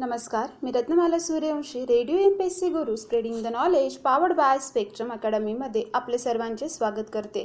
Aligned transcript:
नमस्कार 0.00 0.48
मी 0.62 0.70
Ratnamala 0.72 1.18
Suryavanshi 1.18 1.80
radio 1.86 2.16
M 2.18 2.36
P 2.38 2.44
S 2.44 2.58
C 2.60 2.68
Guru 2.68 2.94
spreading 2.96 3.42
the 3.42 3.46
knowledge 3.46 3.96
powered 3.96 4.32
by 4.32 4.58
spectrum 4.58 5.10
अकॅडमीमध्ये 5.12 5.82
आपले 5.94 6.18
सर्वांचे 6.18 6.68
स्वागत 6.68 7.10
करते. 7.12 7.42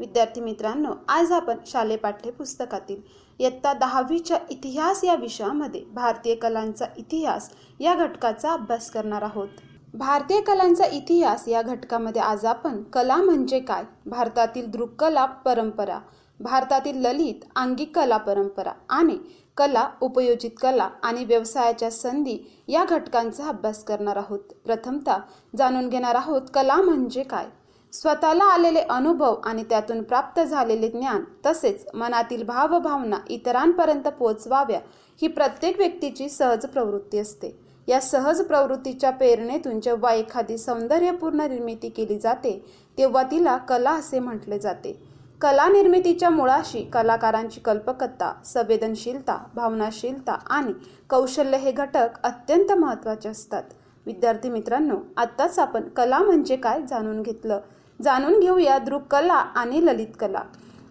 विद्यार्थी 0.00 0.40
मित्रांनो 0.40 0.92
आज 1.08 1.32
आपण 1.32 1.56
शालेय 1.66 1.96
पाठ्यपुस्तकातील 1.96 3.00
इयत्ता 3.38 3.72
दहावीच्या 3.72 4.38
इतिहास 4.50 5.02
या 5.04 5.14
विषयामध्ये 5.14 5.82
भारतीय 5.94 6.34
कलांचा 6.34 6.86
इतिहास 6.96 7.50
या 7.80 7.94
घटकाचा 7.94 8.52
अभ्यास 8.52 8.90
करणार 8.90 9.22
आहोत. 9.22 9.48
भारतीय 9.94 10.40
कलांचा 10.40 10.86
इतिहास 10.92 11.48
या 11.48 11.62
घटकामध्ये 11.62 12.22
आज 12.22 12.44
आपण 12.44 12.82
कला 12.82 13.16
म्हणजे 13.16 13.60
काय? 13.60 13.84
भारतातील 14.06 14.70
दृक्कला 14.70 15.24
परंपरा 15.44 15.98
भारतातील 16.40 16.96
ललित 16.96 17.44
अंगिक 17.56 17.94
कला 17.96 18.16
परंपरा 18.16 18.72
आणि 18.88 19.18
कला 19.56 19.88
उपयोजित 20.00 20.50
कला 20.62 20.88
आणि 21.02 21.24
व्यवसायाच्या 21.24 21.90
संधी 21.90 22.38
या 22.68 22.84
घटकांचा 22.84 23.46
अभ्यास 23.48 23.82
करणार 23.84 24.16
आहोत. 24.16 24.52
प्रथमतः 24.64 25.18
जाणून 25.56 25.88
घेणार 25.88 26.14
आहोत 26.14 26.42
कला 26.54 26.76
म्हणजे 26.76 27.22
काय. 27.22 27.46
स्वतःला 27.92 28.44
आलेले 28.44 28.80
अनुभव 28.80 29.34
आणि 29.44 29.62
त्यातून 29.64 30.02
प्राप्त 30.02 30.40
झालेले 30.40 30.88
ज्ञान 30.88 31.24
तसेच 31.46 31.86
मनातील 31.94 32.42
भावभावना 32.42 33.18
इतरांपर्यंत 33.28 34.08
पोचवाव्या 34.08 34.80
ही 35.22 35.28
प्रत्येक 35.28 35.78
व्यक्तीची 35.78 36.28
सहज 36.28 36.66
प्रवृत्ती 36.66 37.18
असते. 37.18 37.56
या 37.88 38.00
सहज 38.00 38.42
प्रवृत्तीच्या 38.42 39.10
प्रेरणेतून 39.10 39.80
जेव्हा 39.80 40.12
एखादी 40.12 40.58
सौंदर्यपूर्ण 40.58 41.40
निर्मिती 41.40 41.88
केली 41.88 42.18
जाते 42.18 42.58
तेव्हा 42.98 43.22
तिला 43.22 43.56
कला 43.56 43.90
असे 43.90 44.18
म्हटले 44.18 44.58
जाते. 44.58 45.15
कला 45.40 45.66
निर्मितीच्या 45.68 46.28
मुळाशी 46.30 46.82
कलाकारांची 46.82 47.60
कल्पकता 47.60 48.32
संवेदनशीलता 48.44 49.36
भावनाशीलता 49.54 50.32
आणि 50.32 50.72
कौशल्य 51.10 51.58
हे 51.58 51.72
घटक 51.72 52.20
अत्यंत 52.24 52.72
महत्त्वाचे 52.72 53.28
असतात. 53.28 53.62
विद्यार्थी 54.06 54.50
मित्रांनो 54.50 54.96
आत्ताच 55.16 55.58
आपण 55.58 55.88
कला 55.88 56.18
म्हणजे 56.18 56.56
काय 56.56 56.82
जाणून 56.82 57.22
घेतलं. 57.22 57.60
जाणून 58.02 58.38
घेऊया 58.40 58.78
दृककला 58.78 59.34
आणि 59.34 59.84
ललित 59.86 60.16
कला 60.20 60.42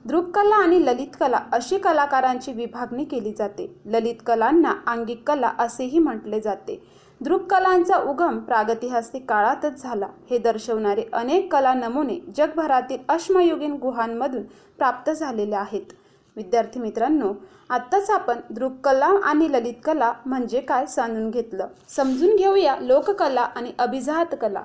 दृककला 0.06 0.56
आणि 0.56 0.86
ललित 0.86 1.16
कला 1.20 1.40
अशी 1.54 1.78
कलाकारांची 1.78 2.52
विभागणी 2.52 3.04
केली 3.04 3.34
जाते. 3.38 3.68
ललित 3.86 4.16
कलांना 4.26 4.74
अंगिक 4.88 5.24
कला 5.28 5.52
असेही 5.60 6.00
म्हटले 6.00 6.40
जाते. 6.42 6.82
दृक्कलांचा 7.22 7.98
उगम 7.98 8.40
प्रागतिहासिक 8.40 9.26
काळातच 9.30 9.82
झाला. 9.82 10.08
हे 10.30 10.38
दर्शवणारे 10.38 11.04
अनेक 11.14 11.52
कला 11.54 11.74
नमुने 11.74 12.20
जगभरातील 12.38 12.98
अश्मयुगीन 13.10 13.74
गुहांमधून 13.74 14.44
प्राप्त 14.78 15.12
झालेले 15.12 15.56
आहेत. 15.56 15.94
विद्यार्थी 16.36 16.80
मित्रांनो 16.80 17.34
आत्ताच 17.70 18.10
आपण 18.10 18.40
दृक्कला 18.50 19.12
आणि 19.24 19.52
ललित 19.52 19.74
कला 19.84 20.12
म्हणजे 20.26 20.60
काय 20.60 20.86
जाणून 20.86 21.30
घेतलं. 21.30 21.68
समजून 21.90 22.36
घेऊया 22.36 22.76
लोककला 22.82 23.42
आणि 23.42 23.72
अभिजात 23.80 24.36
कला. 24.42 24.64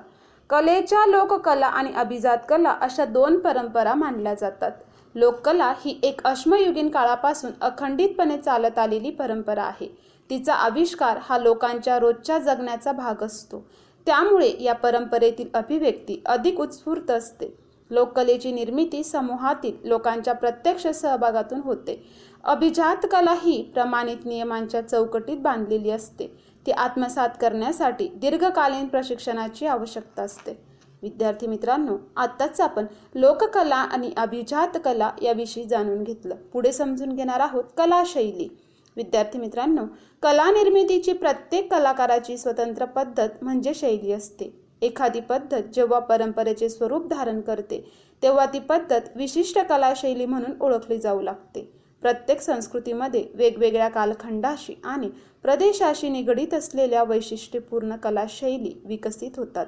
कलेच्या 0.49 1.05
लोककला 1.05 1.67
आणि 1.67 1.93
अभिजात 1.95 2.37
कला 2.49 2.75
अशा 2.81 3.05
दोन 3.05 3.39
परंपरा 3.39 3.93
मानल्या 3.93 4.33
जातात. 4.33 4.71
लोककला 5.15 5.73
ही 5.85 5.99
एक 6.03 6.21
अश्मयुगीन 6.25 6.89
काळापासून 6.89 7.51
अखंडितपणे 7.61 8.37
चालत 8.37 8.79
आलेली 8.79 9.09
परंपरा 9.09 9.63
आहे. 9.63 10.10
तिचा 10.31 10.53
आविष्कार 10.53 11.19
हा 11.21 11.37
लोकांच्या 11.37 11.99
रोजच्या 11.99 12.37
जगण्याचा 12.37 12.91
भाग 12.91 13.23
असतो. 13.23 13.67
त्यामुळे 14.05 14.53
या 14.59 14.73
परंपरेतील 14.73 15.47
अभिव्यक्ती 15.53 16.23
अधिक 16.25 16.59
उत्स्फूर्त 16.59 17.11
असते. 17.11 17.57
लोककलेची 17.89 18.51
निर्मिती 18.51 19.03
समूहातील 19.03 19.87
लोकांच्या 19.87 20.33
प्रत्यक्ष 20.33 20.87
सहभागातून 20.87 21.59
होते. 21.59 22.09
अभिजात 22.43 23.05
कला 23.11 23.35
ही 23.41 23.71
प्रमाणित 23.73 24.17
नियमांच्या 24.25 24.87
चौकटीत 24.87 25.37
बांधलेली 25.37 25.91
असते. 25.91 26.27
ती 26.65 26.71
आत्मसात 26.71 27.29
करण्यासाठी 27.41 28.07
दीर्घकालीन 28.07 28.87
प्रशिक्षणाची 28.87 29.65
आवश्यकता 29.65 30.23
असते. 30.23 30.71
विद्यार्थी 31.03 31.47
मित्रांनो 31.47 31.97
आत्ताच 32.15 32.61
आपण 32.61 32.85
लोककला 33.15 33.75
आणि 33.75 34.11
अभिजात 34.17 34.77
कला 34.85 35.11
याविषयी 35.21 35.63
जाणून 35.63 36.03
घेतलं. 36.03 36.35
पुढे 36.35 36.71
समजून 36.71 37.15
घेणार 37.15 37.39
आहोत 37.39 37.63
कला 37.77 38.03
शैली 38.05 38.60
विद्यार्थी 38.97 39.39
मित्रांनो 39.39 39.85
कला 40.23 40.49
निर्मितीची 40.51 41.13
प्रत्येक 41.13 41.71
कलाकाराची 41.73 42.37
स्वतंत्र 42.37 42.85
पद्धत 42.85 43.43
म्हणजे 43.43 43.73
शैली 43.73 44.11
असते. 44.11 44.53
एखादी 44.81 45.19
पद्धत 45.19 45.61
जेव्हा 45.73 45.99
परंपरेचे 45.99 46.69
स्वरूप 46.69 47.07
धारण 47.07 47.41
करते 47.41 47.83
तेव्हा 48.23 48.45
ती 48.45 48.59
पद्धत 48.59 49.01
विशिष्ट 49.15 49.59
कलाशैली 49.59 50.25
म्हणून 50.25 50.61
ओळखली 50.61 50.97
जाऊ 50.97 51.21
लागते. 51.21 51.69
प्रत्येक 52.03 52.41
संस्कृतीमध्ये 52.41 53.23
वेगवेगळ्या 53.35 53.87
कालखंडाशी 53.89 54.73
आणि 54.83 55.09
प्रदेशाशी 55.43 56.09
निगडीत 56.09 56.53
असलेल्या 56.53 57.03
वैशिष्ट्यपूर्ण 57.03 57.95
कलाशैली 57.95 58.73
विकसित 58.85 59.37
होतात. 59.37 59.65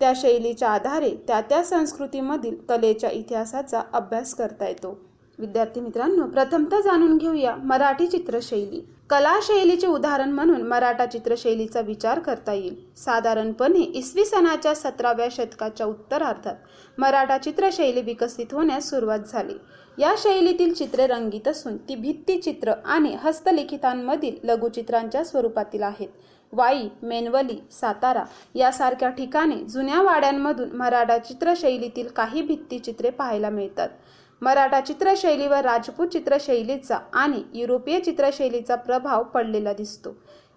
त्या 0.00 0.12
शैलीच्या 0.16 0.68
आधारे 0.68 1.10
त्या 1.28 1.40
त्या 1.40 1.62
संस्कृतीमधील 1.64 2.56
कलेच्या 2.68 3.10
इतिहासाचा 3.10 3.82
अभ्यास 3.92 4.34
करता 4.34 4.68
येतो. 4.68 4.98
विद्यार्थी 5.38 5.80
मित्रांनो 5.80 6.26
प्रथमतः 6.26 6.80
जाणून 6.80 7.16
घेऊया 7.18 7.56
मराठी 7.56 8.06
चित्रशैली. 8.06 8.88
कला 9.10 9.38
शैलीचे 9.42 9.86
उदाहरण 9.86 10.30
म्हणून 10.30 10.62
मराठा 10.62 11.06
चित्रशैलीचा 11.06 11.80
विचार 11.80 12.18
करता 12.18 12.52
येईल. 12.52 12.94
साधारणपणे 12.96 13.78
इसवी 13.78 14.24
सणाच्या 14.24 14.74
सतराव्या 14.74 15.26
शतकाच्या 15.30 15.86
उत्तरार्धात 15.86 16.54
मराठा 16.98 17.38
चित्रशैली 17.38 18.00
विकसित 18.00 18.46
होण्यास 18.52 18.90
सुरुवात 18.90 19.18
झाली. 19.32 19.54
या 19.98 20.14
शैलीतील 20.18 20.72
चित्रे 20.72 21.06
रंगीत 21.06 21.48
असून 21.48 21.76
ती 21.76 21.94
भित्तिचित्र 21.94 22.72
आणि 22.84 23.16
हस्तलिखितांमधील 23.20 24.36
लघुचित्रांच्या 24.44 25.24
स्वरूपातील 25.24 25.82
आहेत. 25.82 26.08
वाई 26.52 26.88
मेनवली 27.02 27.62
सातारा 27.72 28.24
यासारख्या 28.54 29.08
ठिकाणी 29.08 29.64
जुन्या 29.64 30.02
वाड्यांमधून 30.02 30.72
मराठा 30.72 31.18
चित्रशैलीतील 31.18 32.08
काही 32.08 32.42
भित्तिचित्रे 32.42 33.10
पाहायला 33.10 33.50
मिळतात. 33.50 33.88
मराठा 34.44 34.80
चित्रशैलीवर 34.80 35.64
राजपूत 35.64 36.06
चित्रशैलीचा 36.06 36.98
आणि 37.14 37.42
युरोपीय 37.54 37.98
चित्रशैलीचा 38.00 38.74
प्रभाव 38.76 39.22
पडलेला 39.24 39.72
दिसतो. 39.72 40.10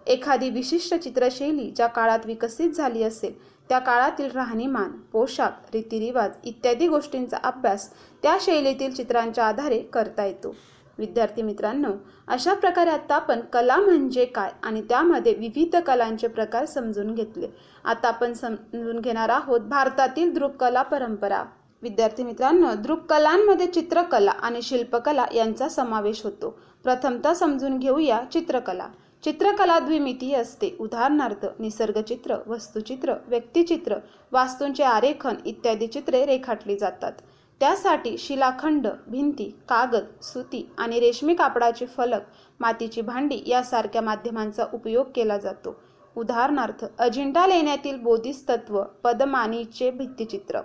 एखादी 0.06 0.50
विशिष्ट 0.50 0.94
चित्रशैली 0.94 1.70
ज्या 1.76 1.86
काळात 1.86 2.26
विकसित 2.26 2.70
झाली 2.70 3.02
असेल 3.02 3.38
त्या 3.68 3.78
काळातील 3.78 4.30
राहणीमान 4.30 4.90
पोशाख 5.12 5.70
रीतिरिवाज 5.74 6.36
इत्यादी 6.44 6.88
गोष्टींचा 6.88 7.36
अभ्यास 7.44 7.90
त्या 8.22 8.36
शैलीतील 8.40 8.94
चित्रांच्या 8.94 9.44
आधारे 9.44 9.78
करता 9.78 10.24
येतो. 10.24 10.54
विद्यार्थी 10.98 11.42
मित्रांनो 11.42 11.90
अशा 12.28 12.54
प्रकारे 12.54 12.90
आता 12.90 13.14
आपण 13.14 13.40
कला 13.52 13.76
म्हणजे 13.76 14.24
काय 14.24 14.50
आणि 14.62 14.82
त्यामध्ये 14.82 15.34
विविध 15.34 15.76
कलांचे 15.76 16.28
प्रकार 16.28 16.64
समजून 16.64 17.14
घेतले. 17.14 17.46
आता 17.84 18.08
आपण 18.08 18.32
समजून 18.32 18.98
घेणार 19.00 19.28
आहोत 19.28 19.60
भारतातील 19.60 20.34
दृककला 20.34 20.82
परंपरा. 20.82 21.44
विद्यार्थी 21.82 22.22
मित्रांनो 22.22 22.74
दृककलांमध्ये 22.74 23.66
चित्रकला 23.66 24.30
आणि 24.30 24.62
शिल्पकला 24.62 25.26
यांचा 25.34 25.68
समावेश 25.68 26.24
होतो. 26.24 26.58
प्रथमतः 26.84 27.34
समजून 27.34 27.78
घेऊया 27.78 28.20
चित्रकला. 28.32 28.88
चित्रकला 29.24 29.78
द्विमितीय 29.78 30.36
असते. 30.36 30.76
उदाहरणार्थ 30.80 31.46
निसर्गचित्र 31.58 32.36
वस्तुचित्र 32.46 33.14
व्यक्तिचित्र 33.26 33.96
वास्तूंचे 34.32 34.82
आरेखन 34.82 35.34
इत्यादी 35.44 35.86
चित्रे 35.86 36.24
रेखाटली 36.26 36.76
जातात. 36.76 37.12
त्यासाठी 37.60 38.18
शिलाखंड 38.18 38.86
भिंती 39.06 39.44
कागद 39.68 40.22
सुती 40.22 40.70
आणि 40.78 41.00
रेशमी 41.00 41.34
कापडाचे 41.34 41.86
फलक 41.86 42.20
मातीची 42.60 43.00
भांडी 43.00 43.42
यासारख्या 43.46 44.02
माध्यमांचा 44.02 44.64
उपयोग 44.74 45.06
केला 45.14 45.38
जातो. 45.38 45.76
उदाहरणार्थ 46.16 46.84
अजिंठा 46.98 47.46
लेण्यातील 47.46 47.96
बोधिस्तत्व 47.96 48.82
पदमानीचे 49.04 49.90
भित्तिचित्र. 49.90 50.60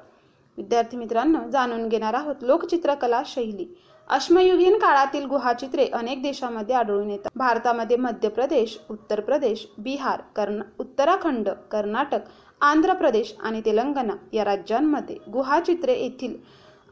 विद्यार्थी 0.58 0.98
मित्रांनो 0.98 1.50
जाणून 1.50 1.88
घेणार 1.88 2.14
आहोत 2.14 2.36
लोकचित्रकला 2.42 3.22
शैली. 3.26 3.78
अश्मयुगीन 4.08 4.78
काळातील 4.78 5.26
गुहाचित्रे 5.26 5.86
अनेक 5.86 6.22
देशांमध्ये 6.24 6.76
आढळून 6.76 7.10
येतात. 7.10 7.32
भारतामध्ये 7.36 7.98
मध्य 7.98 8.30
प्रदेश 8.30 8.80
उत्तर 8.90 9.20
प्रदेश 9.20 9.68
बिहार 9.78 10.22
कर्ना 10.36 10.64
उत्तराखंड 10.80 11.50
कर्नाटक 11.72 12.20
आंध्र 12.62 12.94
प्रदेश 12.94 13.36
आणि 13.42 13.62
तेलंगणा 13.66 14.14
या 14.34 14.46
राज्यांमध्ये 14.46 15.18
गुहाचित्रे 15.34 16.00
येथील 16.00 16.36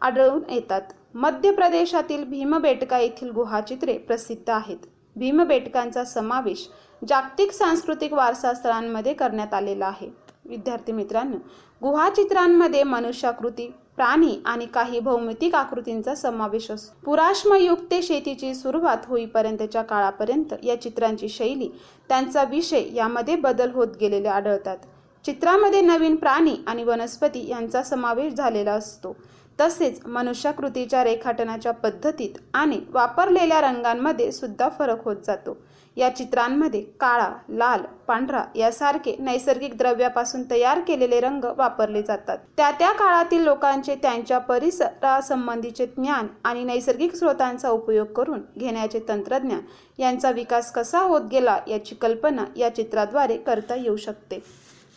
आढळून 0.01 0.41
येतात. 0.49 0.81
मध्य 1.13 1.51
प्रदेशातील 1.51 2.23
भीमबेटका 2.23 2.99
येथील 2.99 3.29
गुहाचित्रे 3.31 3.97
प्रसिद्ध 3.97 4.49
आहेत. 4.49 4.77
भीमबेटकांचा 5.15 6.03
समावेश 6.03 6.67
जागतिक 7.07 7.51
सांस्कृतिक 7.51 8.13
वारसा 8.13 8.53
स्थळांमध्ये 8.53 9.13
करण्यात 9.13 9.53
आलेला 9.53 9.85
आहे. 9.85 10.09
विद्यार्थी 10.45 10.91
मित्रांनो 10.91 11.37
गुहाचित्रांमध्ये 11.81 12.83
मनुष्याकृती 12.83 13.65
प्राणी 13.95 14.35
आणि 14.45 14.65
काही 14.65 14.99
भौमितिक 14.99 15.55
आकृतींचा 15.55 16.13
समावेश 16.15 16.69
असतो. 16.71 16.93
पुराश्मयुक्त 17.05 17.93
शेतीची 18.03 18.53
सुरुवात 18.55 19.05
होईपर्यंतच्या 19.07 19.81
काळापर्यंत 19.81 20.53
या 20.63 20.81
चित्रांची 20.81 21.29
शैली 21.29 21.69
त्यांचा 22.09 22.43
विषय 22.43 22.83
यामध्ये 22.93 23.35
बदल 23.35 23.71
होत 23.71 23.97
गेलेले 23.99 24.27
आढळतात. 24.27 24.77
चित्रामध्ये 25.25 25.81
नवीन 25.81 26.15
प्राणी 26.15 26.55
आणि 26.67 26.83
वनस्पती 26.83 27.47
यांचा 27.49 27.83
समावेश 27.83 28.33
झालेला 28.33 28.73
असतो. 28.73 29.15
तसेच 29.59 30.05
मनुष्याकृतीच्या 30.05 31.03
रेखाटनाच्या 31.03 31.71
पद्धतीत 31.71 32.37
आणि 32.53 32.79
वापरलेल्या 32.91 33.61
रंगांमध्ये 33.61 34.31
सुद्धा 34.31 34.69
फरक 34.79 35.03
होत 35.05 35.15
जातो. 35.25 35.57
या 35.97 36.09
चित्रांमध्ये 36.15 36.81
काळा 36.99 37.29
लाल 37.49 37.81
पांढरा 38.07 38.43
यासारखे 38.55 39.15
नैसर्गिक 39.19 39.77
द्रव्यापासून 39.77 40.43
तयार 40.51 40.79
केलेले 40.79 41.19
रंग 41.19 41.45
वापरले 41.57 42.01
जातात. 42.01 42.37
त्या 42.57 42.71
त्या 42.71 42.91
काळातील 42.91 43.43
लोकांचे 43.43 43.95
त्यांच्या 43.95 44.37
परिसरासंबंधीचे 44.37 45.85
ज्ञान 45.85 46.27
आणि 46.43 46.63
नैसर्गिक 46.63 47.15
स्रोतांचा 47.15 47.69
उपयोग 47.69 48.07
करून 48.07 48.41
घेण्याचे 48.57 48.99
तंत्रज्ञान 49.09 49.61
यांचा 49.97 50.31
विकास 50.31 50.71
कसा 50.71 50.99
होत 50.99 51.21
गेला 51.31 51.59
याची 51.67 51.95
कल्पना 51.95 52.45
या 52.55 52.75
चित्राद्वारे 52.75 53.37
करता 53.37 53.75
येऊ 53.75 53.97
शकते. 53.97 54.43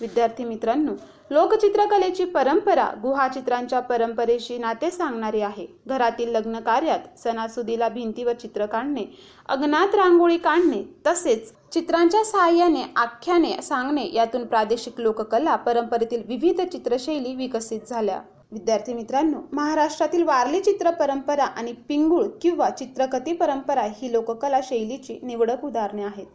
विद्यार्थी 0.01 0.45
मित्रांनो 0.45 0.93
लोकचित्रकलेची 1.31 2.25
परंपरा 2.25 2.89
गुहाचित्रांच्या 3.03 3.79
परंपरेशी 3.81 4.57
नाते 4.59 4.91
सांगणारी 4.91 5.41
आहे. 5.41 5.67
घरातील 5.87 6.29
लग्न 6.29 6.59
कार्यात 6.61 7.19
सणासुदीला 7.19 7.89
भिंतीवर 7.89 8.33
चित्र 8.33 8.67
काढणे 8.67 9.05
अग्नात 9.49 9.95
रांगोळी 9.95 10.37
काढणे 10.37 10.83
तसेच 11.07 11.53
चित्रांच्या 11.73 12.25
सहाय्याने 12.25 12.83
आख्याने 12.97 13.53
सांगणे 13.63 14.09
यातून 14.13 14.47
प्रादेशिक 14.47 15.01
लोककला 15.01 15.57
परंपरेतील 15.57 16.23
विविध 16.27 16.61
चित्रशैली 16.63 17.35
विकसित 17.35 17.89
झाल्या. 17.89 18.21
विद्यार्थी 18.53 18.93
मित्रांनो 18.93 19.39
महाराष्ट्रातील 19.53 20.23
वारली 20.23 20.61
चित्र 20.61 20.91
परंपरा 20.91 21.45
आणि 21.45 21.73
पिंगुळ 21.89 22.27
किंवा 22.43 22.69
चित्रकथी 22.71 23.33
परंपरा 23.33 23.87
ही 23.97 24.13
लोककला 24.13 24.61
शैलीची 24.63 25.19
निवडक 25.23 25.65
उदाहरणे 25.65 26.05
आहेत. 26.05 26.27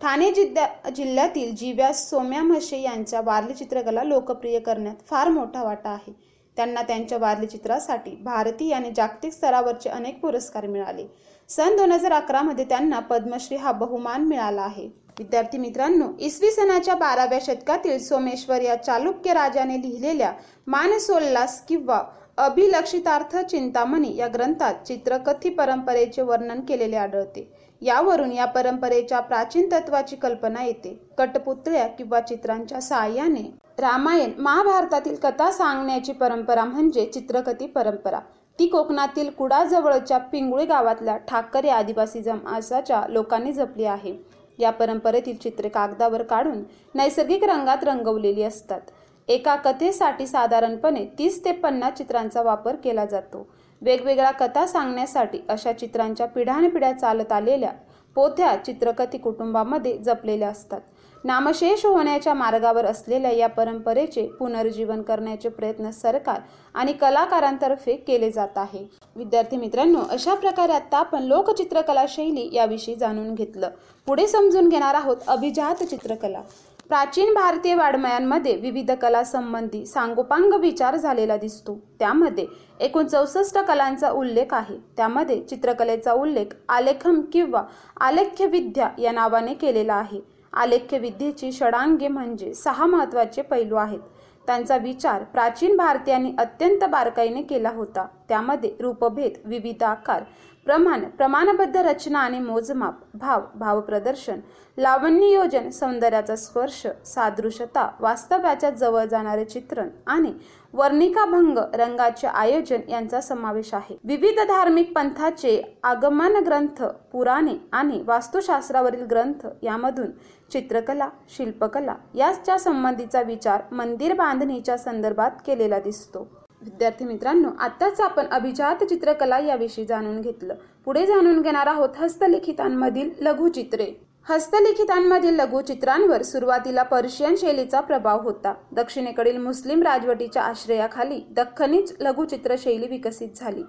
ठाणे 0.00 0.30
जिल्ह्या 0.30 0.90
जिल्ह्यातील 0.90 1.54
जिव्या 1.56 1.92
सोम्या 1.94 2.42
म्हशे 2.42 2.80
यांच्या 2.80 3.20
वारली 3.20 3.54
चित्रकला 3.54 4.02
लोकप्रिय 4.04 4.58
करण्यात 4.58 5.06
फार 5.08 5.28
मोठा 5.28 5.62
वाटा 5.62 5.90
आहे. 5.90 6.12
त्यांना 6.56 6.82
त्यांच्या 6.82 7.18
वारली 7.18 7.46
चित्रासाठी 7.46 8.10
भारतीय 8.24 8.74
आणि 8.74 8.90
जागतिक 8.96 9.32
स्तरावरचे 9.32 9.90
अनेक 9.90 10.20
पुरस्कार 10.20 10.66
मिळाले. 10.66 11.06
सन 11.50 11.76
दोन 11.76 11.92
हजार 11.92 12.12
अकरामध्ये 12.12 12.64
त्यांना 12.64 12.98
पद्मश्री 13.00 13.56
हा 13.56 13.72
बहुमान 13.72 14.24
मिळाला 14.24 14.62
आहे. 14.62 14.86
विद्यार्थी 15.18 15.58
मित्रांनो 15.58 16.06
इसवी 16.20 16.50
सनाच्या 16.50 16.94
बाराव्या 16.94 17.38
शतकातील 17.42 17.98
सोमेश्वर 17.98 18.62
या 18.62 18.74
चालुक्य 18.76 19.34
राजाने 19.34 19.80
लिहिलेल्या 19.82 20.32
मानसोल्लास 20.66 21.60
किंवा 21.68 22.02
अभिलक्षितार्थ 22.38 23.36
चिंतामणी 23.40 24.14
या 24.16 24.26
ग्रंथात 24.28 24.86
चित्रकथी 24.86 25.50
परंपरेचे 25.50 26.22
वर्णन 26.22 26.60
केलेले 26.60 26.96
आढळते. 26.96 27.48
यावरून 27.82 28.32
या 28.32 28.44
परंपरेच्या 28.44 29.20
प्राचीन 29.20 29.68
तत्वाची 29.72 30.16
कल्पना 30.16 30.64
येते. 30.64 31.00
कटपुतळ्या 31.18 31.86
किंवा 31.86 32.20
चित्रांच्या 32.20 32.80
सहाय्याने. 32.80 33.42
रामायण 33.78 34.30
महाभारतातील 34.38 35.16
कथा 35.22 35.50
सांगण्याची 35.50 36.12
परंपरा 36.12 36.64
म्हणजे 36.64 37.06
चित्रकथी 37.06 37.66
परंपरा. 37.66 38.20
ती 38.58 38.66
कोकणातील 38.66 39.30
कुडाजवळच्या 39.30 40.18
पिंगुळी 40.18 40.64
गावातल्या 40.64 41.16
ठाकरे 41.16 41.68
आदिवासी 41.68 42.22
जमासाच्या 42.22 43.02
लोकांनी 43.08 43.52
जपली 43.52 43.84
आहे. 43.84 44.14
या 44.58 44.70
परंपरेतील 44.70 45.36
चित्रे 45.36 45.68
कागदावर 45.68 46.22
काढून 46.22 46.62
नैसर्गिक 46.94 47.44
रंगात 47.44 47.84
रंगवलेली 47.84 48.42
असतात. 48.42 48.80
एका 49.28 49.56
कथेसाठी 49.56 50.26
साधारणपणे 50.26 51.04
तीस 51.18 51.44
ते 51.44 51.52
पन्नास 51.52 51.92
चित्रांचा 51.92 52.42
वापर 52.42 52.76
केला 52.76 53.04
जातो. 53.04 53.46
वेगवेगळ्या 53.82 54.30
कथा 54.30 54.66
सांगण्यासाठी 54.66 55.38
अशा 55.48 55.72
चित्रांच्या 55.72 56.26
पिढ्यानपिढ्या 56.26 56.92
चालत 56.92 57.32
आलेल्या 57.32 57.70
पोथ्या 58.16 58.54
चित्रकथी 58.56 59.18
कुटुंबामध्ये 59.18 59.96
जपलेल्या 59.98 60.48
असतात. 60.48 60.80
नामशेष 61.24 61.84
होण्याच्या 61.86 62.34
मार्गावर 62.34 62.84
असलेल्या 62.84 63.30
या 63.30 63.46
परंपरेचे 63.46 64.26
पुनर्जीवन 64.38 65.02
करण्याचे 65.02 65.48
प्रयत्न 65.48 65.90
सरकार 65.90 66.40
आणि 66.74 66.92
कलाकारांतर्फे 66.92 67.96
केले 67.96 68.30
जात 68.30 68.56
आहे. 68.56 68.84
विद्यार्थी 69.16 69.56
मित्रांनो 69.56 70.02
अशा 70.10 70.34
प्रकारे 70.34 70.72
आता 70.72 70.98
आपण 70.98 71.22
लोकचित्रकला 71.22 72.04
शैली 72.08 72.48
याविषयी 72.52 72.94
जाणून 72.94 73.34
घेतलं. 73.34 73.70
पुढे 74.06 74.26
समजून 74.26 74.68
घेणार 74.68 74.94
आहोत 74.94 75.16
अभिजात 75.26 75.82
चित्रकला. 75.82 76.40
प्राचीन 76.88 77.32
भारतीय 77.34 77.74
वाड्मयांमध्ये 77.74 78.54
विविध 78.56 78.90
कला 78.92 79.22
संबंधी 79.24 79.84
सांगोपांग 79.86 80.52
विचार 80.52 80.96
झालेला 80.96 81.36
दिसतो. 81.36 81.74
त्यामध्ये 81.98 82.46
एकूण 82.80 83.06
चौसष्ट 83.06 83.58
कलांचा 83.58 84.10
उल्लेख 84.10 84.54
आहे. 84.54 84.76
त्यामध्ये 84.96 85.40
चित्रकलेचा 85.40 86.12
उल्लेख 86.12 86.54
आलेखम 86.68 87.20
किंवा 87.32 87.62
आलेख्यविद्या 88.00 88.90
या 88.98 89.12
नावाने 89.12 89.54
केलेला 89.54 89.94
आहे. 89.94 90.20
आलेख्यविद्येची 90.52 91.52
षडांगे 91.52 92.08
म्हणजे 92.08 92.54
सहा 92.54 92.86
महत्त्वाचे 92.86 93.42
पैलू 93.42 93.76
आहेत. 93.76 94.00
त्यांचा 94.46 94.76
विचार 94.76 95.22
प्राचीन 95.24 95.76
भारतीयांनी 95.76 96.32
अत्यंत 96.38 96.84
बारकाईने 96.84 97.42
केला 97.42 97.70
होता. 97.70 98.06
त्यामध्ये 98.28 98.70
रूपभेद 98.80 99.32
विविध 99.44 99.82
आकार 99.82 100.22
प्रमाण 100.66 101.04
प्रमाणबद्ध 101.18 101.76
रचना 101.76 102.18
आणि 102.18 102.38
मोजमाप 102.38 102.94
भाव 103.14 103.42
भावप्रदर्शन 103.58 104.38
लावण्ययोजन 104.78 105.68
सौंदर्याचा 105.70 106.36
स्पर्श 106.36 106.86
सादृशता 107.06 107.88
वास्तव्याच्या 108.00 108.70
जवळ 108.70 109.04
जाणारे 109.04 109.44
चित्रण 109.44 109.88
आणि 110.06 110.32
वर्णिकाभंग 110.74 111.58
रंगाचे 111.74 112.26
आयोजन 112.26 112.80
यांचा 112.88 113.20
समावेश 113.20 113.72
आहे. 113.74 113.96
विविध 114.04 114.40
धार्मिक 114.48 114.92
पंथाचे 114.94 115.60
आगमन 115.82 116.36
ग्रंथ 116.46 116.82
पुराणे 117.12 117.54
आणि 117.72 118.02
वास्तुशास्त्रावरील 118.06 119.04
ग्रंथ 119.10 119.46
यामधून 119.62 120.10
चित्रकला 120.52 121.08
शिल्पकला 121.36 121.94
याच्या 122.14 122.58
संबंधीचा 122.58 123.22
विचार 123.22 123.62
मंदिर 123.72 124.14
बांधणीच्या 124.14 124.76
संदर्भात 124.78 125.30
केलेला 125.46 125.78
दिसतो. 125.78 126.26
विद्यार्थी 126.66 127.04
मित्रांनो 127.04 127.48
आत्ताच 127.58 128.00
आपण 128.00 128.26
अभिजात 128.26 128.84
चित्रकला 128.84 129.38
याविषयी 129.38 129.84
जाणून 129.86 130.20
घेतलं. 130.20 130.54
पुढे 130.84 131.06
जाणून 131.06 131.42
घेणार 131.42 131.66
आहोत 131.66 131.88
हस्तलिखितांमधील 131.98 133.10
लघुचित्रे. 133.20 134.00
हस्तलिखितांमधील 134.28 135.34
लघुचित्रांवर 135.34 136.22
सुरुवातीला 136.22 136.82
पर्शियन 136.82 137.34
शैलीचा 137.36 137.80
प्रभाव 137.80 138.22
होता. 138.22 138.54
दक्षिणेकडील 138.72 139.36
मुस्लिम 139.36 139.82
राजवटीच्या 139.82 140.42
आश्रयाखाली 140.42 141.20
दख्खनीच 141.30 141.96
लघुचित्र 142.00 142.54
शैली 142.58 142.86
विकसित 142.86 143.28
झाली. 143.36 143.62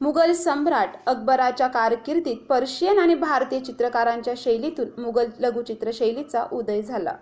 मुघल 0.00 0.32
सम्राट 0.32 0.88
अकबराच्या 1.06 1.66
कारकिर्दीत 1.66 2.36
पर्शियन 2.36 2.98
आणि 2.98 3.14
भारतीय 3.14 3.60
चित्रकारांच्या 3.60 4.34
शैलीतून 4.36 5.00
मुघल 5.00 5.26
लघुचित्र 5.40 5.90
शैलीचा 5.94 6.44
उदय 6.52 6.82
झाला. 6.82 7.12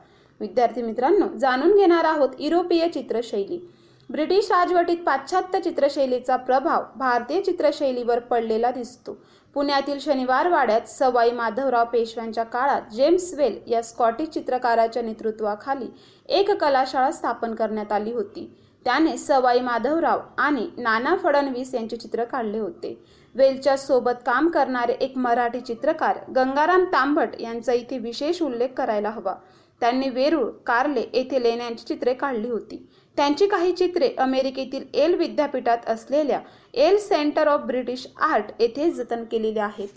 विद्यार्थी 0.41 0.83
मित्रांनो 0.83 1.39
जाणून 1.39 1.77
घेणार 1.77 2.05
आहोत 2.05 2.29
युरोपीय 2.39 2.89
चित्रशैली. 2.89 3.71
ब्रिटिश 4.11 4.51
राजवटीत 4.51 4.97
पाश्चात्य 5.07 5.59
चित्रशैलीचा 5.61 6.37
प्रभाव 6.37 6.85
भारतीय 6.97 7.41
चित्रशैलीवर 7.41 8.19
पडलेला 8.21 8.71
दिसतो. 8.71 9.13
पुण्यातील 9.55 9.99
शनिवार 10.01 10.49
वाड्यात 10.49 10.89
सवाई 10.89 11.31
माधवराव 11.31 11.85
पेशव्यांच्या 11.85 12.45
काळात 12.45 12.91
जेम्स 12.93 13.33
वेल 13.35 13.59
या 13.67 13.83
स्कॉटिश 13.83 14.29
चित्रकाराच्या 14.29 15.03
नेतृत्वाखाली 15.03 15.87
एक 16.29 16.51
कलाशाळा 16.51 17.11
स्थापन 17.11 17.55
करण्यात 17.55 17.93
आली 17.93 18.13
होती. 18.13 18.51
त्याने 18.85 19.17
सवाई 19.17 19.61
माधवराव 19.61 20.21
आणि 20.39 20.69
नाना 20.79 21.15
फडणवीस 21.23 21.75
यांचे 21.75 21.97
चित्र 21.97 22.25
काढले 22.25 22.59
होते. 22.59 22.97
वेलच्या 23.35 23.77
सोबत 23.77 24.27
काम 24.27 24.49
करणारे 24.49 24.93
एक 24.93 25.17
मराठी 25.19 25.61
चित्रकार 25.61 26.19
गंगाराम 26.37 26.85
तांबट 26.85 27.41
यांचा 27.41 27.73
इथे 27.73 27.99
विशेष 27.99 28.43
उल्लेख 28.43 28.69
करायला 28.77 29.11
हवा. 29.11 29.35
त्यांनी 29.81 30.09
वेरूळ 30.09 30.49
कार्ले 30.67 31.03
येथे 31.15 31.43
लेण्यांची 31.43 31.85
चित्रे 31.85 32.15
काढली 32.15 32.49
होती. 32.49 32.87
त्यांची 33.21 33.47
काही 33.47 33.73
चित्रे 33.73 34.09
अमेरिकेतील 34.19 34.85
एल 34.95 35.15
विद्यापीठात 35.15 35.79
असलेल्या 35.87 36.39
Yale 36.75 36.97
Center 36.99 37.49
of 37.49 37.61
British 37.61 38.07
Art 38.21 38.45
येथे 38.61 38.91
जतन 38.91 39.25
केलेले 39.31 39.61
आहेत. 39.61 39.89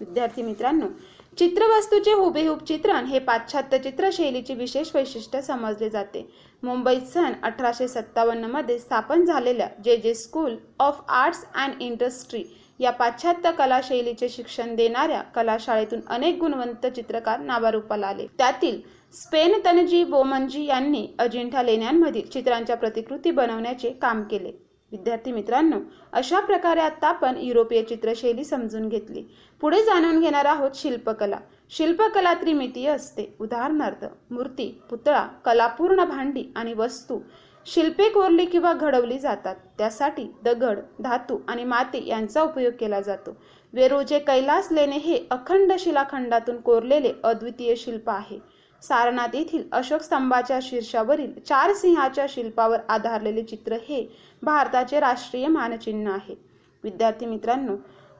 विद्यार्थी 0.00 0.42
मित्रांनो 0.42 0.86
चित्रवस्तूचे 1.38 2.12
हुबेहूब 2.12 2.62
चित्रण 2.68 3.04
हे 3.04 3.18
पाश्चात्य 3.18 3.78
चित्रशैलीचे 3.78 4.54
विशेष 4.54 4.90
वैशिष्ट्य 4.94 5.42
समजले 5.42 5.90
जाते. 5.90 6.26
मुंबईत 6.62 7.02
सन 7.12 7.32
अठराशे 7.42 7.88
सत्तावन्नमध्ये 7.88 8.78
स्थापन 8.78 9.24
झालेल्या 9.24 9.68
J 9.84 9.96
J 9.96 10.14
School 10.14 10.56
of 10.78 11.02
Arts 11.08 11.44
and 11.54 11.82
Industry 11.82 12.44
या 12.80 12.90
पाश्चात्य 12.92 13.50
कलाशैलीचे 13.58 14.28
शिक्षण 14.28 14.74
देणाऱ्या 14.76 15.20
कलाशाळेतून 15.34 16.00
अनेक 16.08 16.38
गुणवंत 16.40 16.86
चित्रकार 16.86 17.40
नावारूपाला 17.40 18.06
आले. 18.06 18.26
त्यातील 18.38 18.80
स्पेन 19.12 19.54
तनजी 19.64 20.02
बोमनजी 20.04 20.64
यांनी 20.64 21.06
अजिंठा 21.18 21.62
लेण्यांमधील 21.62 22.26
चित्रांच्या 22.26 22.76
प्रतिकृती 22.76 23.30
बनवण्याचे 23.30 23.90
काम 23.90 24.22
केले. 24.22 24.50
विद्यार्थी 24.92 25.32
मित्रांनो 25.32 25.78
अशा 26.12 26.40
प्रकारे 26.40 26.80
आता 26.80 27.08
आपण 27.08 27.36
युरोपीय 27.36 27.82
चित्रशैली 27.82 28.44
समजून 28.44 28.88
घेतली. 28.88 29.22
पुढे 29.60 29.82
जाणून 29.84 30.20
घेणार 30.20 30.44
आहोत 30.44 30.70
शिल्पकला. 30.74 31.38
शिल्पकला 31.70 32.34
त्रिमितीय 32.34 32.88
असते. 32.88 33.34
उदाहरणार्थ 33.40 34.04
मूर्ती 34.30 34.68
पुतळा 34.90 35.26
कलापूर्ण 35.44 36.04
भांडी 36.04 36.44
आणि 36.56 36.72
वस्तू 36.72 37.18
शिल्पे 37.66 38.08
कोरली 38.08 38.44
किंवा 38.44 38.72
घडवली 38.72 39.18
जातात. 39.18 39.56
त्यासाठी 39.78 40.24
दगड 40.44 40.78
धातू 41.00 41.38
आणि 41.48 41.64
माती 41.64 42.06
यांचा 42.08 42.42
उपयोग 42.42 42.72
केला 42.80 43.00
जातो. 43.00 43.36
वेरूळचे 43.72 44.18
कैलास 44.18 44.68
लेणे 44.72 44.96
हे 44.96 45.18
अखंड 45.30 45.72
शिलाखंडातून 45.78 46.60
कोरलेले 46.60 47.12
अद्वितीय 47.24 47.74
शिल्प 47.76 48.10
आहे. 48.10 48.59
सारनाथ 48.82 49.34
येथील 49.34 49.62
अशोक 49.72 50.00
स्तंभाच्या 50.00 50.58
शीर्षावरील 50.62 51.32
चार 51.46 51.72
सिंहाच्या 51.72 52.26
शिल्पावर 52.28 52.78
आधारलेले 52.88 53.42
चित्र 53.42 53.76
हे 53.88 54.06
भारताचे 54.42 55.00
राष्ट्रीय 55.00 55.46
मानचिन्ह 55.46 56.12
आहे. 56.12 56.34
विद्यार्थी 56.84 57.26
मित्रांनो 57.26 57.76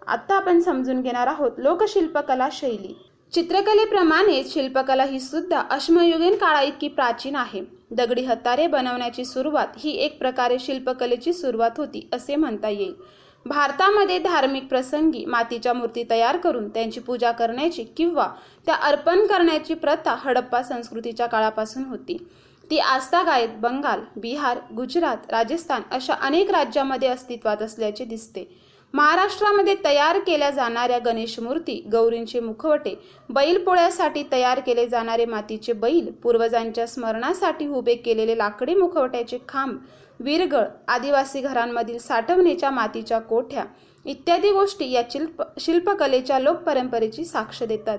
आता 0.06 0.36
आपण 0.36 0.60
समजून 0.60 1.00
घेणार 1.02 1.26
आहोत 1.26 1.50
लोकशिल्पकला 1.58 2.48
शैली. 2.52 2.96
चित्रकलेप्रमाणे 3.32 4.42
शिल्पकला 4.44 5.04
ही 5.04 5.20
सुद्धा 5.20 5.62
अश्मयुगीन 5.70 6.34
काळा 6.34 6.60
इतकी 6.60 6.88
प्राचीन 6.88 7.36
आहे. 7.36 7.62
दगडी 7.90 8.24
हत्यारे 8.24 8.66
बनवण्याची 8.66 9.24
सुरुवात 9.24 9.66
ही 9.78 9.90
एक 9.90 10.18
प्रकारे 10.18 10.58
शिल्पकलेची 10.58 11.32
सुरुवात 11.32 11.70
होती 11.76 12.08
असे 12.12 12.36
म्हणता 12.36 12.68
येईल. 12.68 12.94
भारतामध्ये 13.46 14.18
धार्मिक 14.18 14.66
प्रसंगी 14.68 15.24
मातीच्या 15.24 15.72
मूर्ती 15.72 16.04
तयार 16.10 16.36
करून 16.36 16.68
त्यांची 16.68 17.00
पूजा 17.00 17.30
करण्याची 17.32 17.84
किंवा 17.96 18.26
त्या 18.66 18.74
अर्पण 18.88 19.26
करण्याची 19.26 19.74
प्रथा 19.74 20.14
हडप्पा 20.18 20.62
संस्कृतीच्या 20.62 21.26
काळापासून 21.26 21.84
होती. 21.84 22.16
ती 22.70 22.78
आस्थागायत 22.78 23.56
बंगाल 23.60 24.00
बिहार 24.16 24.58
गुजरात 24.76 25.30
राजस्थान 25.30 25.82
अशा 25.90 26.14
अनेक 26.20 26.50
राज्यामध्ये 26.50 27.08
अस्तित्वात 27.08 27.62
असल्याचे 27.62 28.04
दिसते. 28.04 28.44
महाराष्ट्रामध्ये 28.94 29.74
तयार 29.84 30.18
केल्या 30.18 30.50
जाणाऱ्या 30.50 30.98
गणेश 30.98 31.38
मूर्ती 31.40 31.74
गौरींचे 31.92 32.40
मुखवटे 32.40 32.94
बैलपोळ्यासाठी 33.28 34.22
तयार 34.32 34.60
केले 34.60 34.86
जाणारे 34.86 35.24
मातीचे 35.24 35.72
बैल 35.72 36.10
पूर्वजांच्या 36.22 36.86
स्मरणासाठी 36.86 37.66
उभे 37.68 37.94
केलेले 37.94 38.36
लाकडी 38.38 38.74
मुखवट्याचे 38.74 39.38
खांब 39.48 39.76
वीरगळ 40.20 40.64
आदिवासी 40.88 41.40
घरांमधील 41.40 41.98
साठवणीच्या 41.98 42.70
मातीच्या 42.70 43.18
कोठ्या 43.18 43.64
इत्यादी 44.06 44.50
गोष्टी 44.52 44.90
या 44.90 45.02
शिल्प 45.10 45.42
शिल्पकलेच्या 45.60 46.38
लोकपरंपरेची 46.38 47.24
साक्ष 47.24 47.62
देतात. 47.62 47.98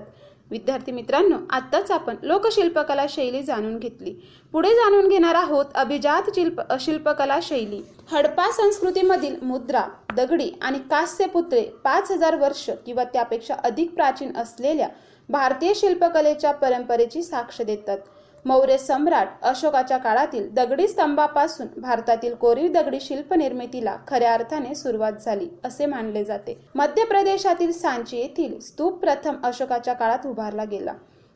विद्यार्थी 0.50 0.92
मित्रांनो 0.92 1.36
आत्ताच 1.50 1.90
आपण 1.90 2.16
लोकशिल्पकला 2.22 3.04
शैली 3.08 3.42
जाणून 3.42 3.78
घेतली. 3.78 4.12
पुढे 4.52 4.70
जाणून 4.74 5.08
घेणार 5.08 5.34
आहोत 5.34 5.66
अभिजात 5.74 6.30
शिल्प 6.34 6.60
शिल्पकला 6.80 7.38
शैली. 7.42 7.80
हडपा 8.12 8.50
संस्कृतीमधील 8.52 9.36
मुद्रा 9.42 9.82
दगडी 10.16 10.50
आणि 10.62 10.78
कास्य 10.90 11.26
पुतळे 11.26 11.62
पाच 11.84 12.10
हजार 12.10 12.36
वर्ष 12.36 12.68
किंवा 12.86 13.04
त्यापेक्षा 13.04 13.54
अधिक 13.64 13.94
प्राचीन 13.94 14.36
असलेल्या 14.36 14.88
भारतीय 15.28 15.72
शिल्पकलेच्या 15.74 16.52
परंपरेची 16.52 17.22
साक्ष 17.22 17.60
देतात. 17.62 17.98
मौर्य 18.44 18.76
सम्राट 18.78 19.28
अशोकाच्या 19.42 19.96
काळातील 19.98 20.48
दगडी 20.54 20.86
स्तंभापासून 20.88 21.66
भारतातील 21.76 22.34
कोरीव 22.34 22.72
दगडी 22.72 22.98
शिल्प 23.00 23.32
निर्मितीला 23.34 23.96
खऱ्या 24.08 24.32
अर्थाने 24.34 24.74
सुरुवात 24.74 25.12
झाली 25.20 25.48
असे 25.64 25.86
मानले 25.86 26.24
जाते. 26.24 26.58
मध्य 26.74 27.04
प्रदेशातील 27.04 27.72
सांची 27.72 28.16
येथील 28.16 28.58
स्तूप 28.60 28.98
प्रथम 29.00 29.36
अशोकाच्या 29.44 29.94
काळात 29.94 30.26
उभारला 30.26 30.64
गेला. 30.64 30.94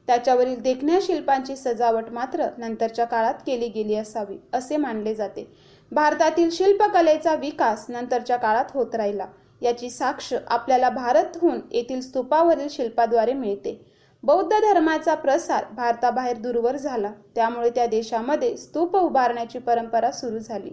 त्याच्यावरील 0.08 0.60
देखण्या 0.62 0.98
शिल्पांची 1.02 1.56
सजावट 1.56 2.10
मात्र 2.12 2.46
नंतरच्या 2.58 3.04
काळात 3.04 3.34
केली 3.46 3.68
गेली 3.68 3.94
असावी 3.94 4.36
असे 4.52 4.76
मानले 4.76 5.14
जाते. 5.14 5.48
भारतातील 5.92 6.50
शिल्पकलेचा 6.52 7.34
विकास 7.34 7.86
नंतरच्या 7.88 8.36
काळात 8.36 8.70
होत 8.74 8.94
राहिला. 8.94 9.26
याची 9.62 9.90
साक्ष 9.90 10.32
आपल्याला 10.46 10.88
भारतहून 10.90 11.60
येथील 11.72 12.00
स्तूपावरील 12.00 12.66
शिल्पाद्वारे 12.70 13.32
मिळते. 13.32 13.80
बौद्ध 14.26 14.52
धर्माचा 14.52 15.14
प्रसार 15.14 15.64
भारताबाहेर 15.72 16.36
दूरवर 16.36 16.76
झाला. 16.76 17.10
त्यामुळे 17.34 17.68
त्या 17.70 17.84
देशामध्ये 17.86 18.56
स्तूप 18.56 18.96
उभारण्याची 18.96 19.58
परंपरा 19.58 20.10
सुरू 20.12 20.38
झाली. 20.38 20.70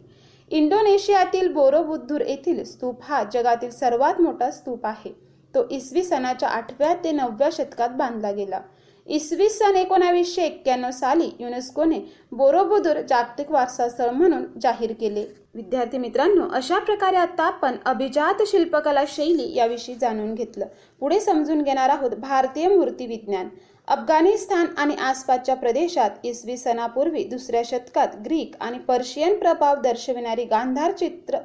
इंडोनेशियातील 0.52 1.52
बोरोबुद्धूर 1.54 2.22
येथील 2.22 2.64
स्तूप 2.64 3.02
हा 3.04 3.24
जगातील 3.34 3.70
सर्वात 3.70 4.22
मोठा 4.22 4.50
स्तूप 4.52 4.86
आहे. 4.86 5.12
तो 5.54 5.68
इसवी 5.72 6.04
सणाच्या 6.04 6.50
आठव्या 6.50 6.94
ते 7.04 7.12
नवव्या 7.12 7.50
शतकात 7.52 7.90
बांधला 7.90 8.32
गेला. 8.32 8.62
इसवी 9.08 9.50
सन 9.50 9.76
एकोणावीसशे 9.76 10.44
एक्क्याण्णव 10.44 10.92
साली 10.92 11.30
युनेस्कोने 11.40 12.00
बोरोबुदूर 12.32 13.02
जागतिक 13.10 13.52
वारसा 13.52 13.90
स्थळ 13.90 14.10
म्हणून 14.10 14.46
जाहीर 14.62 14.94
केले. 15.00 15.26
विद्यार्थी 15.56 15.98
मित्रांनो 15.98 16.48
अशा 16.56 16.78
प्रकारे 16.80 17.18
आता 17.18 17.44
आपण 17.44 17.76
अभिजात 17.86 18.42
शिल्पकला 18.48 19.04
शैली 19.08 19.54
याविषयी 19.56 19.96
जाणून 19.96 20.34
घेतलं. 20.34 20.66
पुढे 21.00 21.20
समजून 21.20 21.62
घेणार 21.62 21.90
आहोत 21.90 22.12
भारतीय 22.12 22.68
मूर्ती 22.68 23.06
विज्ञान. 23.06 23.50
अफगाणिस्तान 23.88 24.66
आणि 24.78 24.96
आसपासच्या 24.96 25.56
प्रदेशात 25.56 26.26
इसवी 26.26 26.58
सणापूर्वी 26.58 27.24
दुसऱ्या 27.24 27.62
शतकात 27.66 28.16
ग्रीक 28.26 28.56
आणि 28.60 28.78
पर्शियन 28.78 29.38
प्रभाव 29.40 29.82
दर्शविणारी 29.82 30.44
गांधार 30.44 30.92
चित्र 30.92 31.40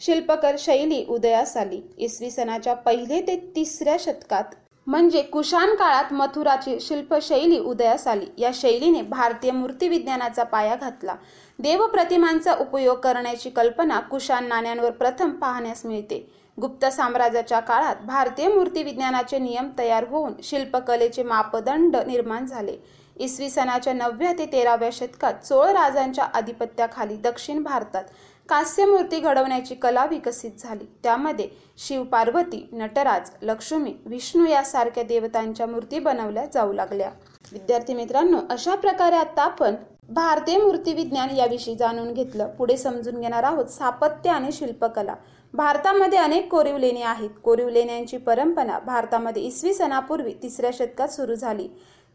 शिल्पकर 0.00 0.56
शैली 0.58 1.04
उदयास 1.08 1.56
आली. 1.56 1.80
इसवी 1.98 2.30
सणाच्या 2.30 2.74
पहिले 2.74 3.20
ते 3.20 3.36
तिसऱ्या 3.56 3.96
शतकात. 4.00 4.54
म्हणजे 4.86 5.20
कुशाण 5.22 5.74
काळात 5.74 6.12
मथुराची 6.12 6.76
शिल्पशैली 6.80 7.58
उदयास 7.58 8.06
आली. 8.08 8.26
या 8.38 8.50
शैलीने 8.54 9.02
भारतीय 9.02 9.50
मूर्तिविज्ञानाचा 9.50 10.42
पाया 10.42 10.74
घातला. 10.74 11.14
देवप्रतिमांचा 11.58 12.54
उपयोग 12.60 12.96
करण्याची 12.98 13.50
कल्पना 13.50 13.98
कुशाण 14.00 14.46
नाण्यांवर 14.48 14.90
प्रथम 14.90 15.30
पाहण्यास 15.30 15.84
मिळते. 15.86 16.18
गुप्त 16.58 16.84
साम्राज्याच्या 16.86 17.60
काळात 17.60 18.04
भारतीय 18.06 18.48
मूर्तिविज्ञानाचे 18.48 19.38
नियम 19.38 19.68
तयार 19.78 20.04
होऊन 20.08 20.32
शिल्पकलेचे 20.42 21.22
मापदंड 21.22 21.96
निर्माण 22.06 22.46
झाले. 22.46 22.76
इसवी 23.16 23.48
सणाच्या 23.50 23.92
नवव्या 23.92 24.32
ते 24.38 24.46
तेराव्या 24.52 24.88
शतकात 24.92 25.34
चोळ 25.44 25.66
राजांच्या 25.68 26.24
आधिपत्याखाली 26.24 27.16
दक्षिण 27.16 27.62
भारतात 27.62 28.04
कास्यमूर्ती 28.48 29.20
घडवण्याची 29.20 29.74
कला 29.74 30.04
विकसित 30.04 30.58
झाली. 30.58 30.84
त्यामध्ये 31.02 31.48
शिव 31.78 32.02
पार्वती 32.02 32.66
नटराज 32.72 33.30
लक्ष्मी 33.42 33.94
विष्णू 34.06 34.46
यासारख्या 34.46 35.02
देवतांच्या 35.02 35.66
मूर्ती 35.66 35.98
बनवल्या 35.98 36.44
जाऊ 36.54 36.72
लागल्या. 36.72 37.10
विद्यार्थी 37.52 37.94
मित्रांनो 37.94 38.38
अशा 38.50 38.74
प्रकारे 38.74 39.16
आता 39.16 39.42
आपण 39.42 39.74
भारतीय 40.08 40.58
मूर्तिविज्ञान 40.58 41.30
याविषयी 41.30 41.74
जाणून 41.74 42.12
घेतलं. 42.12 42.48
पुढे 42.48 42.76
समजून 42.76 43.20
घेणार 43.20 43.42
आहोत 43.42 43.66
स्थापत्य 43.66 44.30
आणि 44.30 44.52
शिल्पकला. 44.52 45.14
भारतामध्ये 45.54 46.18
अनेक 46.18 46.50
कोरीव 46.50 46.76
लेणी 46.78 47.02
आहेत. 47.02 47.30
कोरीव 47.44 47.68
लेण्यांची 47.68 48.16
परंपरा 48.16 48.78
भारतामध्ये 48.78 49.42
इसवी 49.42 49.74
सणापूर्वी 49.74 50.34
तिसऱ्या 50.42 50.70
शतकात 50.74 51.08
सुरू 51.08 51.34
झाली. 51.34 51.68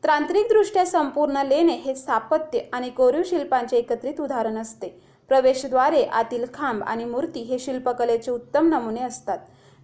तांत्रिकदृष्ट्या 0.04 0.86
संपूर्ण 0.86 1.38
लेणे 1.38 1.74
हे 1.74 1.96
स्थापत्य 1.96 2.60
आणि 2.74 2.90
कोरीव 2.90 3.22
शिल्पांचे 3.26 3.78
एकत्रित 3.78 4.22
उदाहरण 4.22 4.58
असते. 4.58 4.88
प्रवेशद्वारे 5.30 6.04
आतील 6.04 6.46
खांब 6.54 6.84
आणि 6.84 7.06
मूर्ती 7.06 7.40
हे 7.40 7.60
शिल्पकलेचे 7.60 8.32
उत्तम 8.32 8.68
नमुने 8.68 9.02
असतात. 9.02 9.38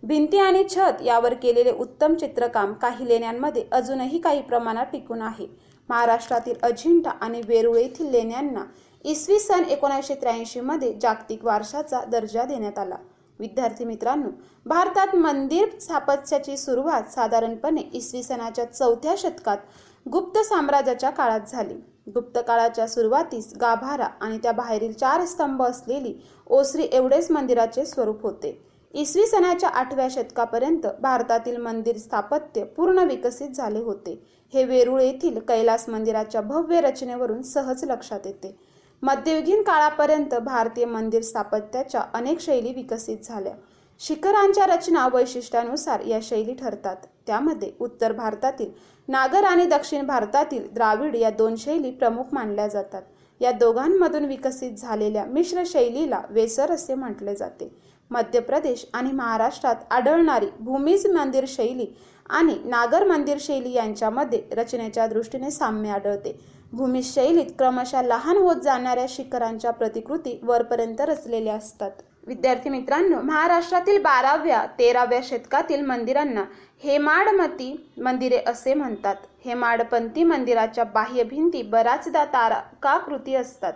भिंती 0.04 0.38
आणि 0.38 0.64
छत 0.70 1.02
यावर 1.02 1.34
केलेले 1.34 1.72
उत्तम 1.72 2.16
चित्रकाम 2.16 2.74
काही 2.74 3.08
लेण्यांमध्ये 3.08 3.64
अजूनही 3.72 4.20
काही 4.20 4.42
प्रमाणात 4.42 4.86
टिकून 4.92 5.22
आहे. 5.22 5.48
महाराष्ट्रातील 5.90 6.56
अजिंठा 6.64 7.10
आणि 7.22 7.42
वेरुळ 7.48 7.78
येथील 7.78 8.12
लेण्यांना 8.12 8.64
इसवी 9.06 9.40
सन 9.40 9.64
एकोणीसशे 9.64 10.16
त्र्याऐंशीमध्ये 10.16 10.94
जागतिक 11.02 11.46
वारशाचा 11.46 12.04
दर्जा 12.12 12.44
देण्यात 12.44 12.80
आला. 12.80 12.96
विद्यार्थी 13.40 13.86
मित्रांनो 13.86 14.30
भारतात 14.66 15.16
मंदिर 15.16 15.70
स्थापत्याची 15.80 16.58
सुरुवात 16.58 17.12
साधारणपणे 17.12 17.82
इसवी 17.94 18.22
सनाच्या 18.24 18.66
चौथ्या 18.66 19.16
शतकात 19.18 19.58
गुप्त 20.06 20.38
साम्राज्याच्या 20.40 21.10
काळात 21.10 21.50
झाली. 21.50 21.74
गुप्त 22.16 22.40
काळाच्या 22.48 22.88
सुरुवातीस 22.88 23.52
गाभारा 23.62 24.08
आणि 24.22 24.38
त्या 24.38 24.52
बाहेरील 24.52 24.94
चार 24.94 25.25
स्तंभ 25.25 25.64
असलेली 25.64 26.14
ओसरी 26.48 26.88
एवढेच 26.92 27.32
मंदिराचे 27.32 27.86
स्वरूप 27.86 28.24
होते. 28.24 28.58
इसवी 28.96 29.25
सणाच्या 29.28 29.70
आठव्या 29.70 30.08
शतकापर्यंत 30.12 30.86
भारतातील 31.02 31.58
मंदिर 31.58 31.98
स्थापत्य 31.98 32.64
पूर्ण 32.66 33.00
विकसित 33.00 33.50
झाले 33.50 33.80
होते. 33.80 34.12
हे 34.54 34.64
वेरूळ 34.64 35.02
येथील 35.02 35.40
कैलास 35.40 35.88
मंदिराच्या 35.90 36.42
भव्य 36.42 36.82
रचनेवरून 36.82 37.42
सहज 37.42 37.84
लक्षात 37.84 38.25
येते. 38.25 38.56
मध्ययुगीन 39.04 39.62
काळापर्यंत 39.62 40.36
भारतीय 40.36 40.86
मंदिर 40.86 41.22
स्थापत्याच्या 41.22 42.02
अनेक 42.14 42.40
शैली 42.42 42.72
विकसित 42.74 43.18
झाल्या. 43.24 43.54
शिखरांच्या 44.02 44.66
रचना 44.66 45.08
वैशिष्ट्यानुसार 45.14 46.06
या 46.06 46.20
शैली 46.24 46.54
ठरतात. 46.54 46.96
त्यामध्ये 47.28 47.72
उत्तर 47.80 48.12
भारतातील 48.12 48.72
नागर 49.08 49.44
आणि 49.44 49.66
दक्षिण 49.66 50.06
भारतातील 50.06 50.68
द्राविड 50.74 51.16
या 51.16 51.30
दोन 51.30 51.56
शैली 51.56 51.92
प्रमुख 51.92 52.34
मानल्या 52.34 52.68
जातात. 52.68 53.02
या 53.42 53.52
दोघांमधून 53.52 54.25
विकसित 54.25 54.72
झालेल्या 54.72 55.25
मिश्र 55.25 55.64
शैलीला 55.66 56.22
वेसर 56.30 56.72
असे 56.72 56.96
म्हटले 56.96 57.36
जाते. 57.36 57.70
मध्य 58.12 58.39
प्रदेश 58.39 58.85
आणि 58.93 59.12
महाराष्ट्रात 59.12 59.75
आढळणारी 59.91 60.47
भूमिज 60.59 61.05
मंदिर 61.07 61.45
शैली 61.47 61.85
आणि 62.29 62.55
नागर 62.65 63.03
मंदिर 63.03 63.38
शैली 63.39 63.71
यांच्यामध्ये 63.74 64.41
रचनेच्या 64.51 65.07
दृष्टीने 65.07 65.51
साम्य 65.51 65.89
आढळते. 65.89 66.39
भूमिज 66.74 67.13
शैलीत 67.13 67.51
क्रमशः 67.59 68.01
लहान 68.01 68.38
होत 68.38 68.55
जाणाऱ्या 68.55 69.05
शिखरांच्या 69.09 69.71
प्रतिकृती 69.71 70.39
वरपर्यंत 70.43 71.01
रचलेल्या 71.01 71.55
असतात. 71.55 71.91
विद्यार्थी 72.27 72.69
मित्रांनो 72.69 73.21
महाराष्ट्रातील 73.21 74.01
बाराव्या 74.01 74.65
तेराव्या 74.79 75.19
शतकातील 75.24 75.81
मंदिरांना 75.81 76.43
हेमाडमती 76.83 77.89
मंदिरे 78.03 78.38
असे 78.47 78.74
म्हणतात. 78.74 79.15
हेमाडपंथी 79.45 80.24
मंदिराच्या 80.24 80.83
बाह्य 80.83 81.24
भिंती 81.24 81.62
बऱ्याचदा 81.62 82.25
तारकाकृती 82.25 83.35
असतात. 83.35 83.74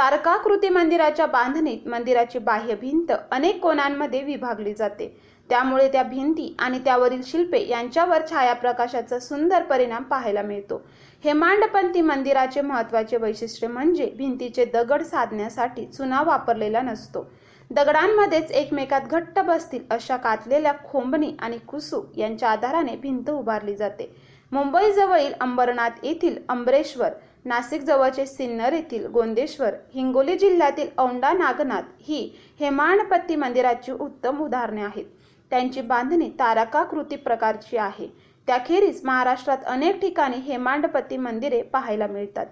तारकाकृती 0.00 0.68
मंदिराच्या 0.68 1.24
बांधणीत 1.26 1.88
मंदिराची 1.88 2.38
बाह्य 2.38 2.74
भिंत 2.74 3.12
अनेक 3.30 3.58
कोणांमध्ये 3.62 4.22
विभागली 4.24 4.72
जाते. 4.74 5.08
त्यामुळे 5.50 5.88
त्या 5.92 6.02
भिंती 6.02 6.54
आणि 6.58 6.78
त्यावरील 6.78 7.20
शिल्पे 7.26 7.60
यांच्यावर 7.68 8.22
छायाप्रकाशाचा 8.30 9.18
सुंदर 9.18 9.62
परिणाम 9.62 10.02
पाहायला 10.02 10.42
मिळतो. 10.42 10.80
हेमांडपंथी 11.24 12.00
मंदिराचे 12.00 12.60
महत्त्वाचे 12.60 13.16
वैशिष्ट्य 13.16 13.66
म्हणजे 13.66 14.10
भिंतीचे 14.18 14.64
दगड 14.64 15.02
साधण्यासाठी 15.02 15.86
चुना 15.86 16.22
वापरलेला 16.22 16.82
नसतो. 16.82 17.26
दगडांमध्येच 17.70 18.50
एकमेकात 18.50 19.00
घट्ट 19.10 19.38
बसतील 19.38 19.84
अशा 19.90 20.16
कातलेल्या 20.16 20.72
खोंबणी 20.84 21.32
आणि 21.40 21.58
कुसू 21.58 22.02
यांच्या 22.16 22.48
आधाराने 22.48 22.96
भिंत 22.96 23.30
उभारली 23.30 23.76
जाते. 23.76 24.14
मुंबईजवळील 24.52 25.32
अंबरनाथ 25.40 26.04
येथील 26.04 26.38
अंबरेश्वर 26.48 27.10
नाशिक 27.44 27.82
जवळचे 27.82 28.26
सिन्नर 28.26 28.72
येथील 28.72 29.06
गोंदेश्वर 29.06 29.74
हिंगोली 29.94 30.36
जिल्ह्यातील 30.38 30.88
औंडा 30.98 31.32
नागनाथ 31.32 31.82
ही 32.00 32.22
हेमाणपत्ती 32.60 33.36
मंदिराची 33.36 33.92
उत्तम 33.92 34.42
उदाहरणे 34.44 34.82
आहेत. 34.82 35.04
त्यांची 35.50 35.80
बांधणी 35.80 36.28
तारकाकृती 36.38 37.16
प्रकारची 37.16 37.76
आहे. 37.76 38.06
त्याखेरीज 38.48 39.00
महाराष्ट्रात 39.04 39.64
अनेक 39.66 40.00
ठिकाणी 40.00 40.36
हेमांडपती 40.46 41.16
मंदिरे 41.16 41.62
पाहायला 41.62 42.06
मिळतात. 42.06 42.46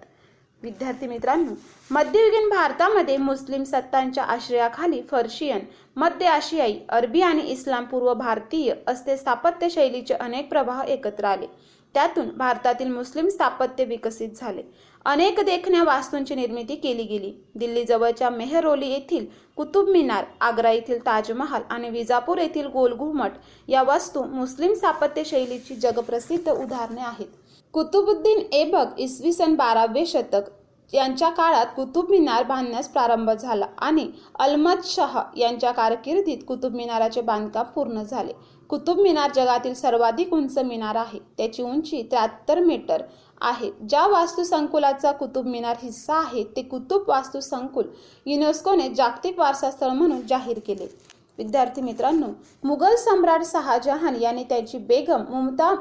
विद्यार्थी 0.62 1.06
मित्रांनो 1.06 1.54
मध्ययुगीन 1.90 2.48
भारतामध्ये 2.48 3.16
मुस्लिम 3.16 3.64
सत्तांच्या 3.64 4.24
आश्रयाखाली 4.24 5.00
फर्शियन 5.10 5.60
मध्य 5.96 6.26
आशियाई 6.26 6.74
अरबी 6.88 7.20
आणि 7.22 7.42
इस्लाम 7.42 7.84
पूर्व 7.84 8.12
भारतीय 8.14 8.72
असे 8.86 9.16
स्थापत्य 9.16 9.68
शैलीचे 9.70 10.14
अनेक 10.14 10.48
प्रवाह 10.48 10.82
एकत्र 10.84 11.24
आले. 11.24 11.46
त्यातून 11.94 12.28
भारतातील 12.36 12.88
मुस्लिम 12.88 13.28
स्थापत्य 13.28 13.84
विकसित 13.84 14.28
झाले. 14.36 14.62
अनेक 15.06 15.40
देखण्या 15.40 15.82
वास्तूंची 15.84 16.34
निर्मिती 16.34 16.74
केली 16.74 17.02
गेली. 17.02 17.32
दिल्ली 17.54 17.84
जवळच्या 17.84 18.30
मेहरोली 18.30 18.88
येथील 18.88 19.26
कुतुब 19.56 19.88
मिनार 19.88 20.24
आग्रा 20.40 20.70
येथील 20.70 21.04
ताजमहाल 21.06 21.62
आणि 21.70 21.90
विजापूर 21.90 22.38
येथील 22.38 22.66
गोल 22.66 22.94
घुमट 22.94 23.32
या 23.68 23.82
वास्तू 23.82 24.22
मुस्लिम 24.24 24.74
स्थापत्य 24.74 25.24
शैलीची 25.24 25.76
जगप्रसिद्ध 25.76 26.48
उदाहरणे 26.48 27.00
आहेत. 27.00 27.26
कुतुबुद्दीन 27.74 28.38
ऐबक 28.52 28.98
इसवी 28.98 29.32
सन 29.32 29.54
बारावे 29.54 30.04
शतक 30.06 30.50
यांच्या 30.92 31.28
काळात 31.28 31.66
कुतुब 31.76 32.10
मिनार 32.10 32.42
बांधण्यास 32.42 32.88
प्रारंभ 32.88 33.30
झाला 33.30 33.66
आणि 33.78 34.06
अलमद 34.38 34.84
शाह 34.84 35.18
यांच्या 35.36 35.72
कारकिर्दीत 35.72 36.38
कुतुब 36.48 36.74
मिनाराचे 36.74 37.20
बांधकाम 37.20 37.64
पूर्ण 37.64 38.02
झाले. 38.02 38.32
कुतुब 38.68 38.98
मिनार 39.00 39.32
जगातील 39.32 39.74
सर्वाधिक 39.74 40.32
उंच 40.32 40.58
मिनार 40.58 40.94
आहे. 40.94 41.18
त्याची 41.38 41.62
उंची 41.62 42.02
त्र्याहत्तर 42.02 42.60
मीटर 42.60 43.02
आहे. 43.40 43.70
ज्या 43.88 44.06
वास्तुसंकुलाचा 44.06 45.12
कुतुब 45.12 45.46
मिनार 45.46 45.76
हिस्सा 45.82 46.14
आहे 46.14 46.44
ते 46.56 46.62
कुतुब 46.62 47.08
वास्तुसंकुल 47.08 47.84
युनेस्कोने 48.26 48.88
जागतिक 48.88 49.38
वारसा 49.38 49.70
स्थळ 49.70 49.88
म्हणून 49.88 50.26
जाहीर 50.26 50.58
केले. 50.66 50.86
विद्यार्थी 51.38 51.80
मित्रांनो 51.80 52.26
मुघल 52.64 52.94
सम्राट 52.96 53.42
शहाजहान 53.46 54.14
यांनी 54.20 54.44
त्याची 54.44 54.78
बेगम 54.78 55.24
मुमता 55.28 55.74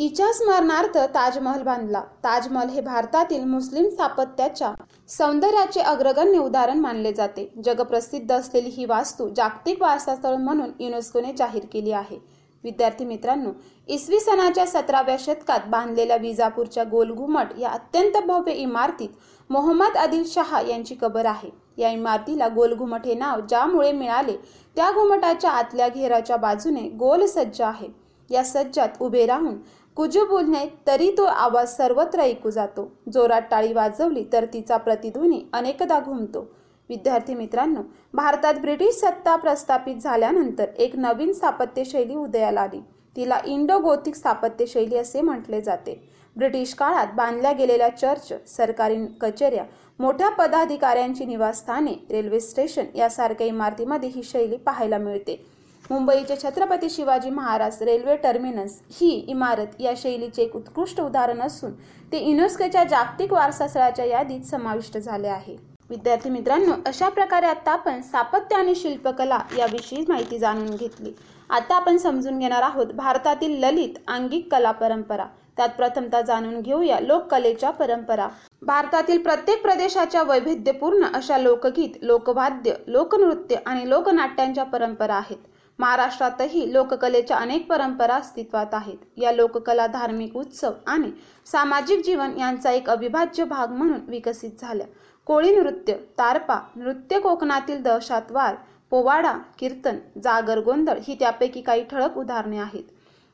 हिच्या 0.00 0.32
स्मरणार्थ 0.32 0.96
ताजमहल 1.14 1.62
बांधला. 1.62 2.00
ताजमहल 2.24 2.68
हे 2.68 2.80
भारतातील 2.80 3.44
मुस्लिम 3.44 3.88
स्थापत्याच्या 3.88 4.72
सौंदर्याचे 5.08 5.80
अग्रगण्य 5.80 6.38
उदाहरण 6.38 6.78
मानले 6.78 7.12
जाते. 7.12 7.48
जगप्रसिद्ध 7.64 8.32
असलेली 8.32 8.68
ही 8.68 8.84
वास्तू 8.84 9.28
जागतिक 9.28 9.82
वारसास्थळ 9.82 10.36
म्हणून 10.36 10.70
युनेस्कोने 10.80 11.32
जाहीर 11.38 11.66
केली 11.72 11.92
आहे. 11.92 12.18
विद्यार्थी 12.64 13.04
मित्रांनो 13.04 13.50
इसवी 13.88 14.20
सनाच्या 14.20 14.66
सतराव्या 14.66 15.16
शतकात 15.20 15.68
बांधलेल्या 15.70 16.16
विजापूरच्या 16.16 16.84
गोलघुमट 16.84 17.58
या 17.58 17.70
अत्यंत 17.70 18.16
भव्य 18.26 18.52
इमारतीत 18.52 19.08
मोहम्मद 19.50 19.96
आदिल 19.96 20.22
शहा 20.26 20.60
यांची 20.60 20.94
कबर 20.94 21.26
आहे. 21.26 21.50
या 21.76 21.90
इमारतीला 21.90 22.48
गोलघुमट 22.48 23.06
हे 23.06 23.14
नाव 23.14 23.40
ज्यामुळे 23.40 23.92
मिळाले 23.92 24.36
त्या 24.76 24.90
घुमटाच्या 24.92 25.50
आतल्या 25.50 25.88
घेराच्या 25.88 26.36
बाजूने 26.36 26.88
गोल 26.90 27.24
सज्ज 27.26 27.60
आहे. 27.60 27.88
या 28.30 28.44
सज्जात 28.44 28.88
उभे 29.00 29.26
राहून 29.26 29.56
कुजू 29.96 30.24
बोलणे 30.26 30.64
तरी 30.86 31.10
तो 31.18 31.24
आवाज 31.24 31.76
सर्वत्र 31.76 32.20
ऐकू 32.20 32.50
जातो. 32.50 32.90
जोरात 33.12 33.42
टाळी 33.50 33.72
वाजवली 33.72 34.24
तर 34.32 34.44
तिचा 34.52 34.76
प्रतिध्वनी 34.76 35.42
अनेकदा 35.52 36.00
घुमतो. 36.00 36.46
विद्यार्थी 36.88 37.34
मित्रांनो 37.34 37.80
भारतात 38.14 38.54
ब्रिटिश 38.54 38.94
सत्ता 38.94 39.36
प्रस्थापित 39.36 39.96
झाल्यानंतर 39.96 40.66
एक 40.78 40.96
नवीन 40.96 41.32
स्थापत्यशैली 41.32 42.14
उदयाला 42.14 42.60
आली. 42.60 42.80
तिला 43.16 43.38
इंडो 43.44 43.78
गोथिक 43.78 44.14
स्थापत्यशैली 44.14 44.96
असे 44.96 45.20
म्हटले 45.20 45.60
जाते. 45.60 46.08
ब्रिटिश 46.36 46.74
काळात 46.74 47.06
बांधल्या 47.14 47.52
गेलेल्या 47.52 47.88
चर्च 47.88 48.32
सरकारी 48.56 48.96
कचेऱ्या 49.20 49.64
मोठ्या 49.98 50.28
पदाधिकाऱ्यांची 50.28 51.24
निवासस्थाने 51.24 51.92
रेल्वे 52.10 52.40
स्टेशन 52.40 52.84
यासारख्या 52.94 53.46
इमारतीमध्ये 53.46 54.08
ही 54.08 54.22
शैली 54.22 54.56
पाहायला 54.56 54.98
मिळते. 54.98 55.44
मुंबईचे 55.90 56.36
छत्रपती 56.42 56.90
शिवाजी 56.90 57.30
महाराज 57.30 57.82
रेल्वे 57.82 58.16
टर्मिनस 58.16 58.78
ही 58.90 59.10
इमारत 59.28 59.80
या 59.80 59.92
शैलीचे 59.96 60.42
एक 60.42 60.56
उत्कृष्ट 60.56 61.00
उदाहरण 61.00 61.40
असून 61.42 61.72
ते 62.12 62.22
युनेस्कोच्या 62.24 62.82
जागतिक 62.84 63.32
वारसा 63.32 63.68
स्थळाच्या 63.68 64.04
यादीत 64.04 64.44
समाविष्ट 64.46 64.98
झाले 64.98 65.28
आहे. 65.28 65.56
विद्यार्थी 65.90 66.30
मित्रांनो 66.30 66.74
अशा 66.86 67.08
प्रकारे 67.08 67.46
आता 67.46 67.72
आपण 67.72 68.00
स्थापत्य 68.02 68.56
आणि 68.56 68.74
शिल्पकला 68.74 69.38
याविषयी 69.58 70.04
माहिती 70.08 70.38
जाणून 70.38 70.74
घेतली. 70.76 71.12
आता 71.50 71.74
आपण 71.76 71.96
समजून 71.96 72.38
घेणार 72.38 72.62
आहोत 72.62 72.92
भारतातील 72.94 73.58
ललित 73.64 73.98
अंगिक 74.08 74.52
कला 74.52 74.70
परंपरा. 74.70 75.26
त्यात 75.56 75.68
प्रथमता 75.68 76.20
जाणून 76.20 76.60
घेऊया 76.60 76.98
लोककलेच्या 77.00 77.70
परंपरा. 77.70 78.28
भारतातील 78.62 79.22
प्रत्येक 79.22 79.62
प्रदेशाच्या 79.62 80.22
वैविध्यपूर्ण 80.22 81.06
अशा 81.14 81.36
लोकगीत 81.38 81.96
लोकवाद्य 82.02 82.72
लोकनृत्य 82.86 83.56
आणि 83.66 83.88
लोकनाट्यांच्या 83.88 84.64
परंपरा 84.64 85.14
आहेत. 85.14 85.36
महाराष्ट्रातही 85.78 86.72
लोककलेच्या 86.72 87.36
अनेक 87.36 87.66
परंपरा 87.70 88.14
अस्तित्वात 88.14 88.74
आहेत. 88.74 88.96
या 89.16 89.32
लोककला 89.32 89.86
धार्मिक 89.86 90.36
उत्सव 90.36 90.72
आणि 90.86 91.10
सामाजिक 91.46 92.04
जीवन 92.04 92.36
यांचा 92.38 92.70
एक 92.70 92.90
अविभाज्य 92.90 93.44
भाग 93.44 93.72
म्हणून 93.72 94.00
विकसित 94.08 94.60
झाल्या. 94.60 94.86
कोळी 95.26 95.54
नृत्य 95.56 95.94
तारपा 96.18 96.58
नृत्य 96.76 97.18
कोकणातील 97.20 97.82
दहशतवार 97.82 98.54
पोवाडा 98.90 99.32
कीर्तन 99.58 99.98
जागर 100.24 100.60
गोंधळ 100.60 100.98
ही 101.08 101.14
त्यापैकी 101.14 101.60
काही 101.60 101.84
ठळक 101.90 102.18
उदाहरणे 102.18 102.58
आहेत. 102.58 102.84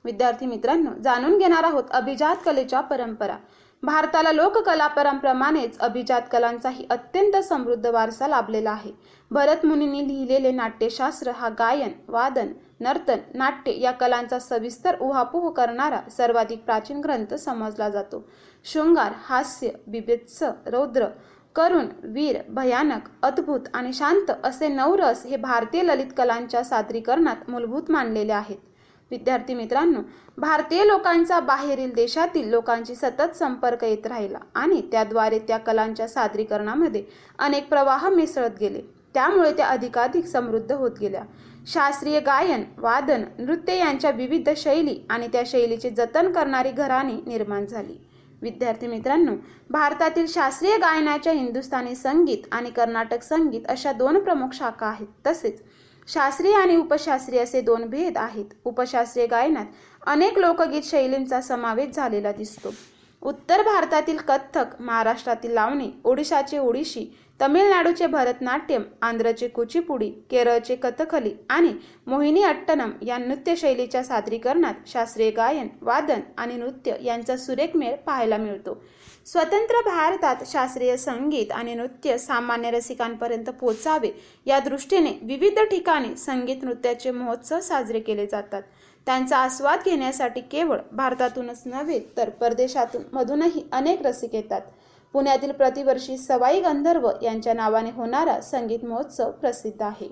विद्यार्थी 0.04 0.46
मित्रांनो 0.46 0.90
जाणून 1.04 1.38
घेणार 1.38 1.64
आहोत 1.64 1.90
अभिजात 1.90 2.36
कलेच्या 2.44 2.80
परंपरा. 2.80 3.36
भारताला 3.84 4.32
लोककलापरांप्रमाणेच 4.32 5.78
अभिजात 5.78 6.22
कलांचाही 6.32 6.86
अत्यंत 6.90 7.36
समृद्ध 7.44 7.86
वारसा 7.86 8.28
लाभलेला 8.28 8.70
आहे. 8.70 8.92
भरत 9.30 9.64
मुनींनी 9.66 10.06
लिहिलेले 10.08 10.50
नाट्यशास्त्र 10.52 11.30
हा 11.30 11.48
गायन 11.48 11.92
वादन 12.08 12.52
नर्तन 12.80 13.18
नाट्य 13.34 13.72
या 13.80 13.90
कलांचा 13.90 14.38
सविस्तर 14.38 14.98
उहापोह 15.00 15.50
करणारा 15.50 16.00
सर्वाधिक 16.16 16.64
प्राचीन 16.64 17.00
ग्रंथ 17.00 17.34
समजला 17.34 17.88
जातो. 17.88 18.24
शृंगार 18.64 19.12
हास्य 19.24 19.70
बिभत्स 19.86 20.42
रौद्र 20.66 21.06
करुण 21.56 21.86
वीर 22.04 22.36
भयानक 22.48 23.08
अद्भुत 23.22 23.68
आणि 23.74 23.92
शांत 23.92 24.30
असे 24.44 24.68
नवरस 24.68 25.26
हे 25.26 25.36
भारतीय 25.36 25.82
ललित 25.82 26.12
कलांच्या 26.16 26.62
सादरीकरणात 26.64 27.50
मूलभूत 27.50 27.90
मानलेले 27.90 28.32
आहेत. 28.32 28.56
विद्यार्थी 29.12 29.54
मित्रांनो 29.54 30.00
भारतीय 30.38 30.84
लोकांचा 30.84 31.40
बाहेरील 31.40 31.92
देशातील 31.94 32.48
लोकांची 32.48 32.94
सतत 32.94 33.36
संपर्क 33.36 33.84
येत 33.84 34.06
राहिला 34.06 34.38
आणि 34.54 34.80
त्याद्वारे 34.92 35.38
त्या 35.38 35.56
कलांच्या 35.56 36.08
सादरीकरणामध्ये 36.08 37.04
अनेक 37.38 37.68
प्रवाह 37.68 38.08
मिसळत 38.08 38.58
गेले. 38.60 38.80
त्यामुळे 39.14 39.52
त्या 39.52 39.66
अधिकाधिक 39.66 40.26
समृद्ध 40.26 40.72
होत 40.72 40.90
गेल्या. 41.00 41.22
शास्त्रीय 41.66 42.20
गायन 42.20 42.64
वादन 42.78 43.24
नृत्य 43.38 43.76
यांच्या 43.76 44.10
विविध 44.10 44.48
शैली 44.56 44.98
आणि 45.10 45.26
त्या 45.26 45.42
शैलीचे 45.46 45.90
जतन 45.90 46.32
करणारी 46.32 46.70
घराणी 46.70 47.20
निर्माण 47.26 47.66
झाली. 47.66 47.96
विद्यार्थी 48.42 48.86
मित्रांनो 48.86 49.32
भारतातील 49.70 50.26
शास्त्रीय 50.28 50.76
गायनाच्या 50.76 51.32
हिंदुस्थानी 51.32 51.94
संगीत 51.94 52.48
आणि 52.52 52.70
कर्नाटक 52.70 53.22
संगीत 53.22 53.60
अशा 53.68 53.92
दोन 53.92 54.18
प्रमुख 54.18 54.48
शाखा 54.52 54.86
आहेत. 54.86 55.06
तसेच 55.26 55.62
शास्त्रीय 56.08 56.54
आणि 56.54 56.76
उपशास्त्रीय 56.76 57.40
असे 57.40 57.60
दोन 57.60 57.86
भेद 57.90 58.18
आहेत. 58.18 58.44
उपशास्त्रीय 58.64 59.26
गायनात 59.26 59.66
अनेक 60.06 60.38
लोकगीत 60.38 60.82
शैलींचा 60.84 61.40
समावेश 61.40 61.94
झालेला 61.94 62.32
दिसतो. 62.32 62.72
उत्तर 63.22 63.62
भारतातील 63.62 64.16
कथ्थक 64.18 64.80
महाराष्ट्रातील 64.80 65.50
लावणी 65.50 65.90
ओडिशाचे 66.04 66.58
ओडिशी 66.58 67.04
तमिळनाडूचे 67.40 68.06
भरतनाट्यम 68.06 68.82
आंध्रचे 69.02 69.48
कुचिपुडी 69.48 70.08
केरळचे 70.30 70.76
कथकली 70.76 71.32
आणि 71.50 71.72
मोहिनी 72.06 72.42
अट्टनम 72.42 72.90
या 73.02 73.18
नृत्यशैलीच्या 73.18 74.02
सादरीकरणात 74.04 74.88
शास्त्रीय 74.88 75.30
गायन 75.30 75.68
वादन 75.82 76.20
आणि 76.36 76.56
नृत्य 76.56 76.94
यांचा 77.02 77.36
सुरेख 77.36 77.76
मेळ 77.76 77.94
पाहायला 77.96 78.36
मिळतो. 78.36 78.76
स्वतंत्र 79.26 79.80
भारतात 79.84 80.36
शास्त्रीय 80.46 80.96
संगीत 80.96 81.52
आणि 81.52 81.74
नृत्य 81.74 82.16
सामान्य 82.18 82.70
रसिकांपर्यंत 82.70 83.50
पोचावे 83.50 84.10
या 84.46 84.58
दृष्टीने 84.60 85.12
विविध 85.22 85.58
ठिकाणी 85.60 86.16
संगीत 86.16 86.62
नृत्याचे 86.62 87.10
महोत्सव 87.10 87.60
साजरे 87.60 88.00
केले 88.00 88.26
जातात. 88.26 88.62
त्यांचा 89.06 89.36
आस्वाद 89.36 89.80
घेण्यासाठी 89.84 90.40
केवळ 90.40 90.78
भारतातूनच 90.92 91.62
नव्हे 91.66 92.00
तर 92.16 92.30
परदेशातून 92.30 93.02
मधूनही 93.12 93.64
अनेक 93.72 94.06
रसिक 94.06 94.34
येतात. 94.34 94.60
पुण्यातील 95.14 95.52
प्रतिवर्षी 95.52 96.18
सवाई 96.18 96.60
गंधर्व 96.60 97.10
यांच्या 97.22 97.54
नावाने 97.54 97.90
होणारा 97.90 98.40
संगीत 98.40 98.84
महोत्सव 98.84 99.30
प्रसिद्ध 99.30 99.82
आहे. 99.82 100.08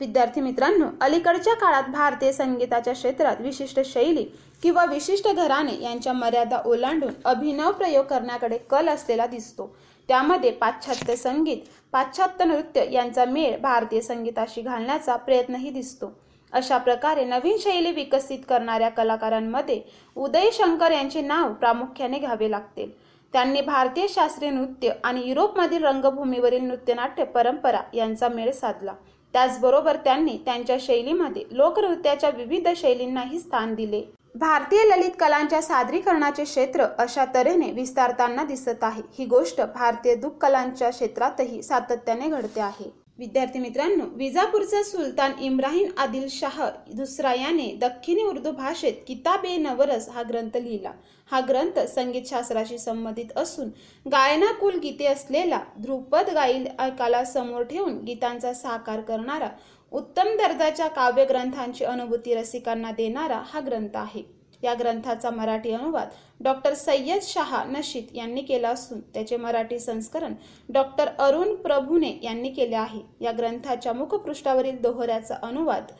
विद्यार्थी 0.00 0.40
मित्रांनो 0.40 0.86
अलीकडच्या 1.00 1.54
काळात 1.54 1.88
भारतीय 1.90 2.32
संगीताच्या 2.32 2.92
क्षेत्रात 2.92 3.40
विशिष्ट 3.40 3.80
शैली 3.84 4.24
किंवा 4.62 4.84
विशिष्ट 4.84 5.28
घराणे 5.28 5.74
यांच्या 5.82 6.12
मर्यादा 6.12 6.60
ओलांडून 6.66 7.12
अभिनव 7.24 7.72
प्रयोग 7.72 8.04
करण्याकडे 8.04 8.58
कल 8.70 8.88
असलेला 8.88 9.26
दिसतो. 9.26 9.74
त्यामध्ये 10.08 10.50
पाश्चात्य 10.50 11.16
संगीत 11.16 11.62
पाश्चात्य 11.92 12.44
नृत्य 12.44 12.84
यांचा 12.92 13.24
मेळ 13.24 13.56
भारतीय 13.60 14.00
संगीताशी 14.00 14.62
घालण्याचा 14.62 15.16
प्रयत्नही 15.16 15.70
दिसतो. 15.70 16.12
अशा 16.52 16.78
प्रकारे 16.78 17.24
नवीन 17.24 17.56
शैली 17.60 17.90
विकसित 17.92 18.38
करणाऱ्या 18.48 18.88
कलाकारांमध्ये 18.88 19.80
उदय 20.16 20.50
शंकर 20.52 20.90
यांचे 20.90 21.20
नाव 21.20 21.52
प्रामुख्याने 21.52 22.18
घ्यावे 22.18 22.50
लागते. 22.50 22.86
त्यांनी 23.34 23.60
भारतीय 23.60 24.06
शास्त्रीय 24.08 24.50
नृत्य 24.50 24.92
आणि 25.04 25.28
युरोपमधील 25.28 25.84
रंगभूमीवरील 25.84 26.62
नृत्यनाट्य 26.62 27.24
परंपरा 27.24 27.80
यांचा 27.94 28.28
मेळ 28.28 28.50
साधला. 28.50 28.92
त्याचबरोबर 29.32 29.96
त्यांनी 29.96 30.36
त्यांच्या 30.44 30.76
शैलीमध्ये 30.80 31.42
लोकनृत्याच्या 31.50 32.30
विविध 32.30 32.68
शैलींनाही 32.76 33.38
स्थान 33.38 33.74
दिले. 33.74 34.02
भारतीय 34.34 34.84
ललित 34.84 35.10
कलांच्या 35.20 35.62
सादरीकरणाचे 35.62 36.44
क्षेत्र 36.44 36.84
अशा 36.98 37.24
तऱ्हेने 37.34 37.70
विस्तारताना 37.70 38.44
दिसत 38.44 38.82
आहे. 38.82 39.02
ही 39.18 39.24
गोष्ट 39.24 39.60
भारतीय 39.74 40.14
दुःख 40.14 40.30
कलांच्या 40.40 40.90
क्षेत्रातही 40.90 41.62
सातत्याने 41.62 42.28
घडते 42.28 42.60
आहे. 42.60 42.90
विद्यार्थी 43.18 43.58
मित्रांनो 43.58 44.04
विजापूरचा 44.16 44.82
सुलतान 44.82 45.32
इम्राहिम 45.42 45.88
आदिल 45.98 46.26
शाह 46.30 46.60
दुसरा 46.96 47.32
याने 47.34 47.66
दख्खिनी 47.80 48.22
उर्दू 48.22 48.50
भाषेत 48.52 49.00
किताब 49.06 49.44
ए 49.44 49.56
नवरस 49.56 50.08
हा 50.08 50.22
ग्रंथ 50.22 50.56
लिहिला. 50.56 50.92
हा 51.30 51.40
ग्रंथ 51.40 51.78
संगीतशास्त्राशी 51.88 52.78
संबंधित 52.78 53.36
असून 53.36 53.68
गायनाकुल 54.06 54.78
गीते 54.78 55.06
असलेला 55.06 55.60
ध्रुपद 55.82 56.30
गाईल 56.34 56.66
ऐकाला 56.78 57.24
समोर 57.24 57.62
ठेवून 57.62 57.98
गीतांचा 58.04 58.54
साकार 58.54 59.00
करणारा 59.00 59.48
उत्तम 59.92 60.34
दर्जाच्या 60.38 60.88
काव्यग्रंथांची 60.88 61.84
अनुभूती 61.84 62.34
रसिकांना 62.34 62.90
देणारा 62.90 63.42
हा 63.44 63.60
ग्रंथ 63.60 63.96
आहे. 63.96 64.22
या 64.62 64.74
ग्रंथाचा 64.74 65.30
मराठी 65.30 65.72
अनुवाद 65.72 66.08
डॉक्टर 66.40 66.74
सय्यद 66.74 67.22
शहा 67.22 67.62
नशीद 67.64 68.16
यांनी 68.16 68.42
केला 68.42 68.68
असून 68.68 69.00
त्याचे 69.14 69.36
मराठी 69.36 69.78
संस्करण 69.78 70.34
डॉक्टर 70.68 71.08
अरुण 71.18 71.54
प्रभुने 71.54 72.18
यांनी 72.22 72.50
केले 72.50 72.76
आहे. 72.76 73.00
या 73.20 73.32
ग्रंथाच्या 73.32 73.92
मुखपृष्ठावरील 73.92 74.80
दोहऱ्याचा 74.82 75.36
अनुवाद 75.42 75.92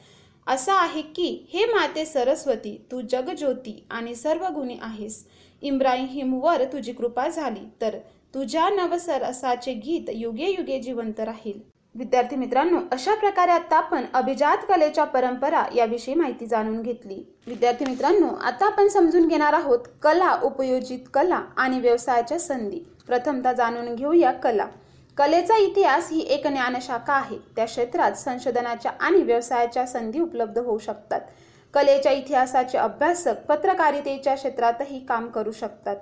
असा 0.47 0.75
आहे 0.75 1.03
की 1.03 1.47
हे 1.53 1.65
माते 1.65 2.05
सरस्वती 2.07 2.77
तू 2.93 3.01
जगज्योती 3.01 3.83
आणि 3.91 4.15
सर्व 4.15 4.47
गुणी 4.55 4.77
आहेस 4.83 5.25
इम्राहिमवर 5.63 6.65
तुझी 6.65 6.93
कृपा 6.93 7.29
झाली 7.29 7.65
तर 7.81 7.99
तुझ्या 8.35 8.69
नवसरसाचे 8.71 9.73
गीत 9.75 10.11
युगे 10.15 10.51
युगे 10.51 10.79
जिवंत 10.81 11.21
राहील. 11.21 11.61
विद्यार्थी 11.99 12.37
मित्रांनो 12.37 12.81
अशा 12.93 13.15
प्रकारे 13.15 13.51
आता 13.51 13.77
आपण 13.77 14.05
अभिजात 14.15 14.57
कलेच्या 14.69 15.05
परंपरा 15.05 15.63
याविषयी 15.75 16.15
माहिती 16.15 16.47
जाणून 16.47 16.83
घेतली. 16.83 17.15
विद्यार्थी 17.47 17.85
मित्रांनो 17.85 18.27
आता 18.41 18.67
आपण 18.67 18.89
समजून 18.89 19.27
घेणार 19.29 19.53
आहोत 19.53 19.79
कला 20.03 20.37
उपयोजित 20.43 21.09
कला 21.15 21.41
आणि 21.57 21.81
व्यवसायाच्या 21.81 22.39
संधी. 22.39 22.79
प्रथमता 23.07 23.53
जाणून 23.53 23.95
घेऊया 23.95 24.33
कला. 24.33 24.67
कलेचा 25.17 25.57
इतिहास 25.57 26.11
ही 26.11 26.21
एक 26.21 26.47
ज्ञानशाखा 26.47 27.13
आहे. 27.13 27.39
त्या 27.57 27.65
क्षेत्रात 27.65 28.13
संशोधनाच्या 28.13 28.93
आणि 29.01 29.23
व्यवसायाच्या 29.23 29.87
संधी 29.87 30.21
उपलब्ध 30.21 30.59
होऊ 30.59 30.79
शकतात. 30.79 31.21
कलेच्या 31.75 32.13
इतिहासाचे 32.13 32.79
अभ्यासक 32.79 33.45
पत्रकारितेच्या 33.49 34.35
क्षेत्रातही 34.35 34.99
काम 35.07 35.27
करू 35.27 35.53
शकतात. 35.53 35.97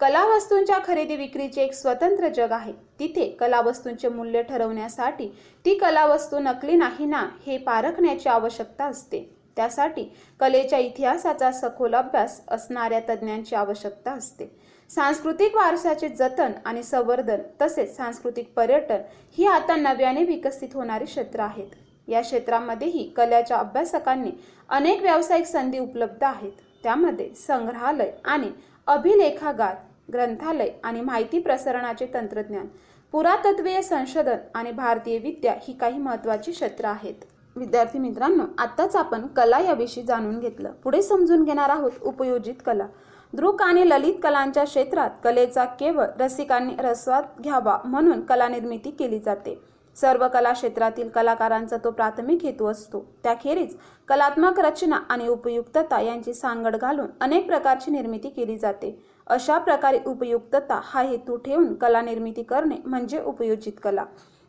कला 0.00 0.24
वस्तूंच्या 0.26 0.76
खरेदी 0.84 1.16
विक्रीचे 1.16 1.62
एक 1.62 1.72
स्वतंत्र 1.72 2.28
जग 2.28 2.52
आहे. 2.52 2.72
तिथे 2.98 3.24
कला 3.30 3.60
वस्तूंचे 3.60 4.08
मूल्य 4.08 4.42
ठरवण्यासाठी 4.42 5.26
ती 5.64 5.74
कला 5.74 6.04
वस्तू 6.06 6.38
नकली 6.38 6.76
नाही 6.76 7.06
ना 7.06 7.26
हे 7.46 7.56
पारखण्याची 7.58 8.28
आवश्यकता 8.28 8.84
असते. 8.84 9.20
त्यासाठी 9.56 10.04
कलेच्या 10.40 10.78
इतिहासाचा 10.78 11.50
सखोल 11.52 11.94
अभ्यास 11.94 12.40
असणाऱ्या 12.48 13.00
तज्ज्ञांची 13.08 13.54
आवश्यकता 13.56 14.12
असते. 14.12 14.46
सांस्कृतिक 14.90 15.56
वारसाचे 15.56 16.08
जतन 16.08 16.52
आणि 16.64 16.82
संवर्धन 16.82 17.42
तसेच 17.62 17.94
सांस्कृतिक 17.96 18.52
पर्यटन 18.56 19.02
ही 19.38 19.46
आता 19.46 19.76
नव्याने 19.76 20.24
विकसित 20.24 20.74
होणारी 20.74 21.04
क्षेत्र 21.04 21.40
आहेत. 21.40 21.68
या 22.08 22.20
क्षेत्रामध्येही 22.20 23.04
कलेच्या 23.16 23.58
अभ्यासकांनी 23.58 24.30
अनेक 24.68 25.02
व्यावसायिक 25.02 25.46
संधी 25.46 25.78
उपलब्ध 25.78 26.24
आहेत. 26.24 26.52
त्यामध्ये 26.82 27.30
संग्रहालय 27.46 28.10
आणि 28.24 28.50
अभिलेखागार 28.86 29.74
ग्रंथालय 30.12 30.70
आणि 30.84 31.00
माहिती 31.00 31.38
प्रसारणाचे 31.38 32.06
तंत्रज्ञान 32.14 32.66
पुरातत्वीय 33.12 33.80
संशोधन 33.82 34.36
आणि 34.54 34.70
भारतीय 34.70 35.18
विद्या 35.18 35.54
ही 35.62 35.72
काही 35.74 35.98
महत्वाची 35.98 36.52
क्षेत्र 36.52 36.84
आहेत. 36.84 37.24
विद्यार्थी 37.56 37.98
मित्रांनो 37.98 38.44
आताच 38.58 38.96
आपण 38.96 39.26
कला 39.26 39.58
याविषयी 39.58 40.02
जाणून 40.04 40.38
घेतलं. 40.38 40.72
पुढे 40.84 41.02
समजून 41.02 41.44
घेणार 41.44 41.70
आहोत 41.70 41.92
उपयोजित 42.02 42.54
कला. 42.66 42.86
दृक 43.32 43.62
आणि 43.62 43.88
ललित 43.88 44.14
कलांच्या 44.22 44.64
क्षेत्रात 44.64 45.10
कलेचा 45.24 45.64
केवळ 45.64 46.06
रसिकांनी 46.18 46.74
रस्वाद 46.78 47.24
घ्यावा 47.42 47.78
म्हणून 47.84 48.20
कला 48.20 48.48
निर्मिती 48.48 48.90
केली 48.90 49.18
जाते. 49.18 49.58
सर्व 49.96 50.26
कला 50.28 50.52
क्षेत्रातील 50.52 51.08
कलाकारांचा 51.08 51.76
तो 51.84 51.90
प्राथमिक 51.90 52.42
हेतू 52.42 52.66
असतो. 52.66 53.04
त्याखेरीज 53.22 53.76
कलात्मक 54.08 54.60
रचना 54.60 55.00
आणि 55.08 55.28
उपयुक्तता 55.28 56.00
यांची 56.00 56.34
सांगड 56.34 56.76
घालून 56.76 57.06
अनेक 57.20 57.46
प्रकारची 57.46 57.90
निर्मिती 57.90 58.28
केली 58.28 58.58
जाते. 58.58 58.98
अशा 59.30 59.58
प्रकारे 59.58 59.98
उपयुक्तता 60.06 60.80
हा 60.84 61.02
हेतू 61.02 61.36
ठेवून 61.36 61.74
कला 61.74 62.00
निर्मिती 62.02 62.42
करणे 62.42 62.76
म्हणजे 62.84 63.20
उपयोजित 63.22 63.72
कला. 63.82 64.04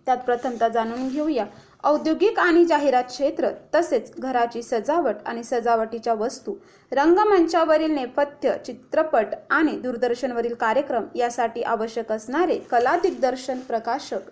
त्यात 0.08 0.17
प्रथमता 0.17 0.67
जाणून 0.67 1.08
घेऊया. 1.08 1.46
औद्योगिक 1.84 2.39
आणि 2.39 2.63
जाहिरात 2.65 3.04
क्षेत्र 3.04 3.50
तसेच 3.76 4.12
घराची 4.20 4.62
सजावट 4.63 5.15
आणि 5.26 5.44
सजावटीच्या 5.44 6.13
वस्तू 6.13 6.54
रंगमंचावरील 6.91 7.91
नेपथ्य 7.91 8.54
चित्रपट 8.65 9.36
आणि 9.50 9.76
दूरदर्शनवरील 9.82 10.54
कार्यक्रम 10.54 11.06
यासाठी 11.15 11.63
आवश्यक 11.63 12.12
असणारे 12.12 12.58
कला 12.72 12.96
दिग्दर्शन 13.04 13.60
प्रकाशक 13.60 14.30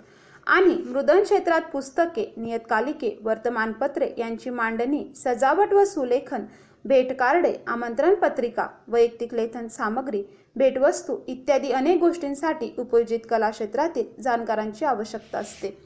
आणि 0.48 0.76
मृदन 0.86 1.24
क्षेत्रात 1.24 1.62
पुस्तके 1.72 2.26
नियतकालिके 2.38 3.16
वर्तमानपत्रे 3.24 4.14
यांची 4.18 4.50
मांडणी 4.50 5.04
सजावट 5.16 5.74
व 5.74 5.84
सुलेखन 5.86 6.46
भेट 6.86 7.12
कार्डे 7.20 7.54
आमंत्रण 7.68 8.15
पत्रिका 8.15 8.68
वैयक्तिक 8.88 9.34
लेखन 9.34 9.68
सामग्री 9.68 10.24
भेटवस्तू 10.56 11.18
इत्यादी 11.28 11.72
अनेक 11.72 12.00
गोष्टींसाठी 12.00 12.74
उपयोजित 12.78 13.20
कला 13.30 13.50
क्षेत्रातील 13.50 14.22
जाणकारांची 14.22 14.86
आवश्यकता 14.86 15.38
असते. 15.38 15.78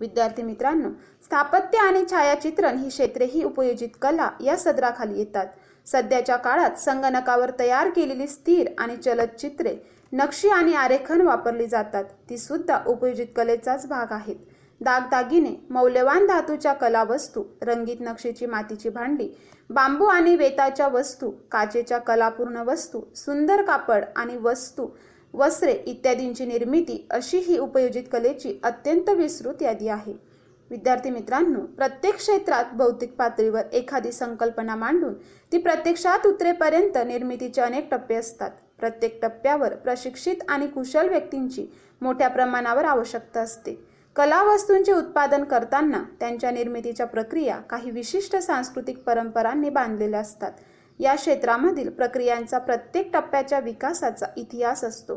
विद्यार्थी 0.00 0.42
मित्रांनो 0.42 0.88
स्थापत्य 1.24 1.78
आणि 1.78 2.04
छायाचित्रण 2.10 2.78
ही 2.78 2.88
क्षेत्रे 2.88 3.24
ही 3.24 3.42
उपयोजित 3.44 3.88
कला 4.02 4.30
या 4.44 4.56
सदराखाली 4.56 5.18
येतात. 5.18 5.46
सध्याच्या 5.86 6.36
काळात 6.36 6.78
संगणकावर 6.78 7.50
तयार 7.58 7.90
केलेली 7.90 8.26
स्थिर 8.26 8.68
आणि 8.78 8.96
चलचित्रे 8.96 9.76
नक्षी 10.12 10.48
आणि 10.48 10.74
आरेखन 10.74 11.20
वापरली 11.20 11.66
जातात. 11.66 12.04
ती 12.30 12.38
सुद्धा 12.38 12.80
उपयोजित 12.86 13.26
कलेचाच 13.36 13.86
भाग 13.86 14.12
आहेत. 14.12 14.36
दागदागिने 14.82 15.50
मौल्यवान 15.70 16.26
धातूच्या 16.26 16.72
कलावस्तू 16.72 17.42
रंगीत 17.62 17.96
नक्षीची 18.00 18.46
मातीची 18.46 18.88
भांडी 18.88 19.28
बांबू 19.70 20.04
आणि 20.04 20.34
वेताच्या 20.36 20.88
वस्तू 20.88 21.30
काचेच्या 21.52 21.98
कलापूर्ण 21.98 22.56
वस्तू 22.56 23.00
सुंदर 23.16 23.62
कापड 23.62 24.04
आणि 24.16 24.36
वस्तू 24.36 24.88
वस्त्रे 25.34 25.72
इत्यादींची 25.86 26.46
निर्मिती 26.46 27.06
अशी 27.10 27.38
ही 27.38 27.58
उपयोजित 27.58 28.02
कलेची 28.12 28.58
अत्यंत 28.62 29.10
विस्तृत 29.10 29.62
यादी 29.62 29.88
आहे. 29.88 30.14
विद्यार्थी 30.70 31.10
मित्रांनो 31.10 31.60
प्रत्येक 31.76 32.16
क्षेत्रात 32.16 32.74
भौतिक 32.74 33.14
पातळीवर 33.16 33.62
एखादी 33.72 34.12
संकल्पना 34.12 34.74
मांडून 34.76 35.14
ती 35.52 35.58
प्रत्यक्षात 35.58 36.26
उतरेपर्यंत 36.26 36.98
निर्मितीचे 37.06 37.60
अनेक 37.60 37.88
टप्पे 37.90 38.14
असतात. 38.14 38.50
प्रत्येक 38.80 39.18
टप्प्यावर 39.22 39.74
प्रशिक्षित 39.74 40.36
आणि 40.48 40.66
कुशल 40.66 41.08
व्यक्तींची 41.08 41.66
मोठ्या 42.00 42.28
प्रमाणावर 42.28 42.84
आवश्यकता 42.84 43.40
असते. 43.40 43.91
कलावस्तूंचे 44.16 44.92
उत्पादन 44.92 45.44
करताना 45.44 46.02
त्यांच्या 46.20 46.50
निर्मितीच्या 46.50 47.06
प्रक्रिया 47.06 47.56
काही 47.70 47.90
विशिष्ट 47.90 48.36
सांस्कृतिक 48.36 48.98
परंपरांनी 49.02 49.68
बांधलेल्या 49.68 50.20
असतात. 50.20 50.52
या 51.00 51.14
क्षेत्रामधील 51.14 51.88
प्रक्रियांचा 51.90 52.58
प्रत्येक 52.58 53.12
टप्प्याच्या 53.12 53.58
विकासाचा 53.58 54.26
इतिहास 54.36 54.84
असतो. 54.84 55.16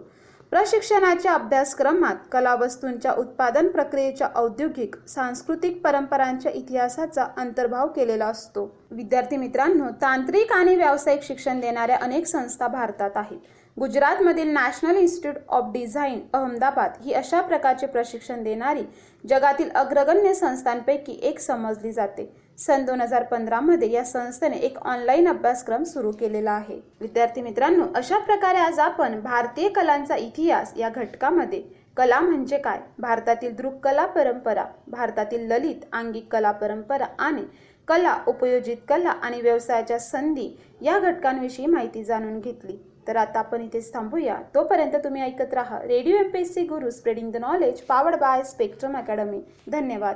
प्रशिक्षणाच्या 0.52 1.34
अभ्यासक्रमात 1.34 2.16
कलावस्तूंच्या 2.32 3.14
उत्पादन 3.14 3.68
प्रक्रियेच्या 3.68 4.28
औद्योगिक 4.36 4.96
सांस्कृतिक 5.08 5.82
परंपरांच्या 5.84 6.52
इतिहासाचा 6.52 7.26
अंतर्भाव 7.38 7.88
केलेला 7.88 8.26
असतो. 8.26 8.66
विद्यार्थी 8.92 9.38
मित्रांनो 9.38 9.90
तांत्रिक 10.02 10.52
आणि 10.52 10.76
व्यावसायिक 10.76 11.24
शिक्षण 11.24 11.60
देणाऱ्या 11.60 11.98
अनेक 12.02 12.26
संस्था 12.26 12.68
भारतात 12.68 13.12
आहेत. 13.16 13.40
गुजरातमधील 13.78 14.50
National 14.54 14.98
Institute 14.98 15.36
of 15.48 15.72
Design 15.72 16.20
Ahmedabad 16.34 16.92
ही 17.04 17.14
अशा 17.14 17.42
प्रकारचे 17.42 17.88
प्रशिक्षण 17.88 18.44
देणारी 18.44 18.84
जगातील 19.24 19.70
अग्रगण्य 19.76 20.34
संस्थांपैकी 20.34 21.20
एक 21.22 21.40
समजली 21.40 21.92
जाते. 21.92 22.26
सन 22.58 22.86
दोन 22.86 23.02
हजार 23.02 23.24
पंधरामध्ये 23.24 23.92
या 23.92 24.04
संस्थेने 24.06 24.58
एक 24.58 24.78
ऑनलाईन 24.80 25.28
अभ्यासक्रम 25.28 25.84
सुरू 25.84 26.12
केलेला 26.12 26.52
आहे. 26.52 26.80
विद्यार्थी 27.02 27.42
मित्रांनो 27.42 27.86
अशा 27.96 28.20
प्रकारे 28.20 28.58
आज 28.58 28.80
आपण 28.80 29.20
भारतीय 29.22 29.70
कलांचा 29.70 30.16
इतिहास 30.16 30.74
या 30.78 30.90
घटकामध्ये 30.90 31.62
कला 31.98 32.20
म्हणजे 32.20 32.58
काय? 32.58 32.80
भारतातील 33.00 33.56
दृक्कला 33.56 34.06
परंपरा 34.06 34.66
भारतातील 34.88 35.48
ललित 35.52 35.86
आंगिक 35.94 36.32
कला 36.32 36.52
परंपरा 36.52 37.06
आणि 37.20 37.44
कला 37.88 38.18
उपयोजित 38.28 38.78
कला 38.88 39.10
आणि 39.10 39.42
व्यवसायाच्या 39.42 40.00
संधी 40.00 40.50
या 40.82 41.00
घटकांविषयी 41.00 41.66
माहिती 41.66 42.04
जाणून 42.04 42.40
घेतली. 42.40 42.78
तर 43.08 43.16
आता 43.16 43.40
आपण 43.40 43.62
इथेच 43.62 43.94
थांबूया. 43.94 44.38
तोपर्यंत 44.56 44.96
तुम्ही 45.04 45.22
ऐकत 45.22 45.54
राहा 45.54 45.80
radio 45.84 46.18
M 46.18 46.30
P 46.30 46.40
S 46.40 46.54
C 46.54 46.66
Guru 46.68 46.90
spreading 46.92 47.32
the 47.32 47.38
knowledge 47.38 47.82
powered 47.82 48.16
by 48.20 48.44
Spectrum 48.44 48.98
Academy 48.98 49.42
धन्यवाद. 49.72 50.16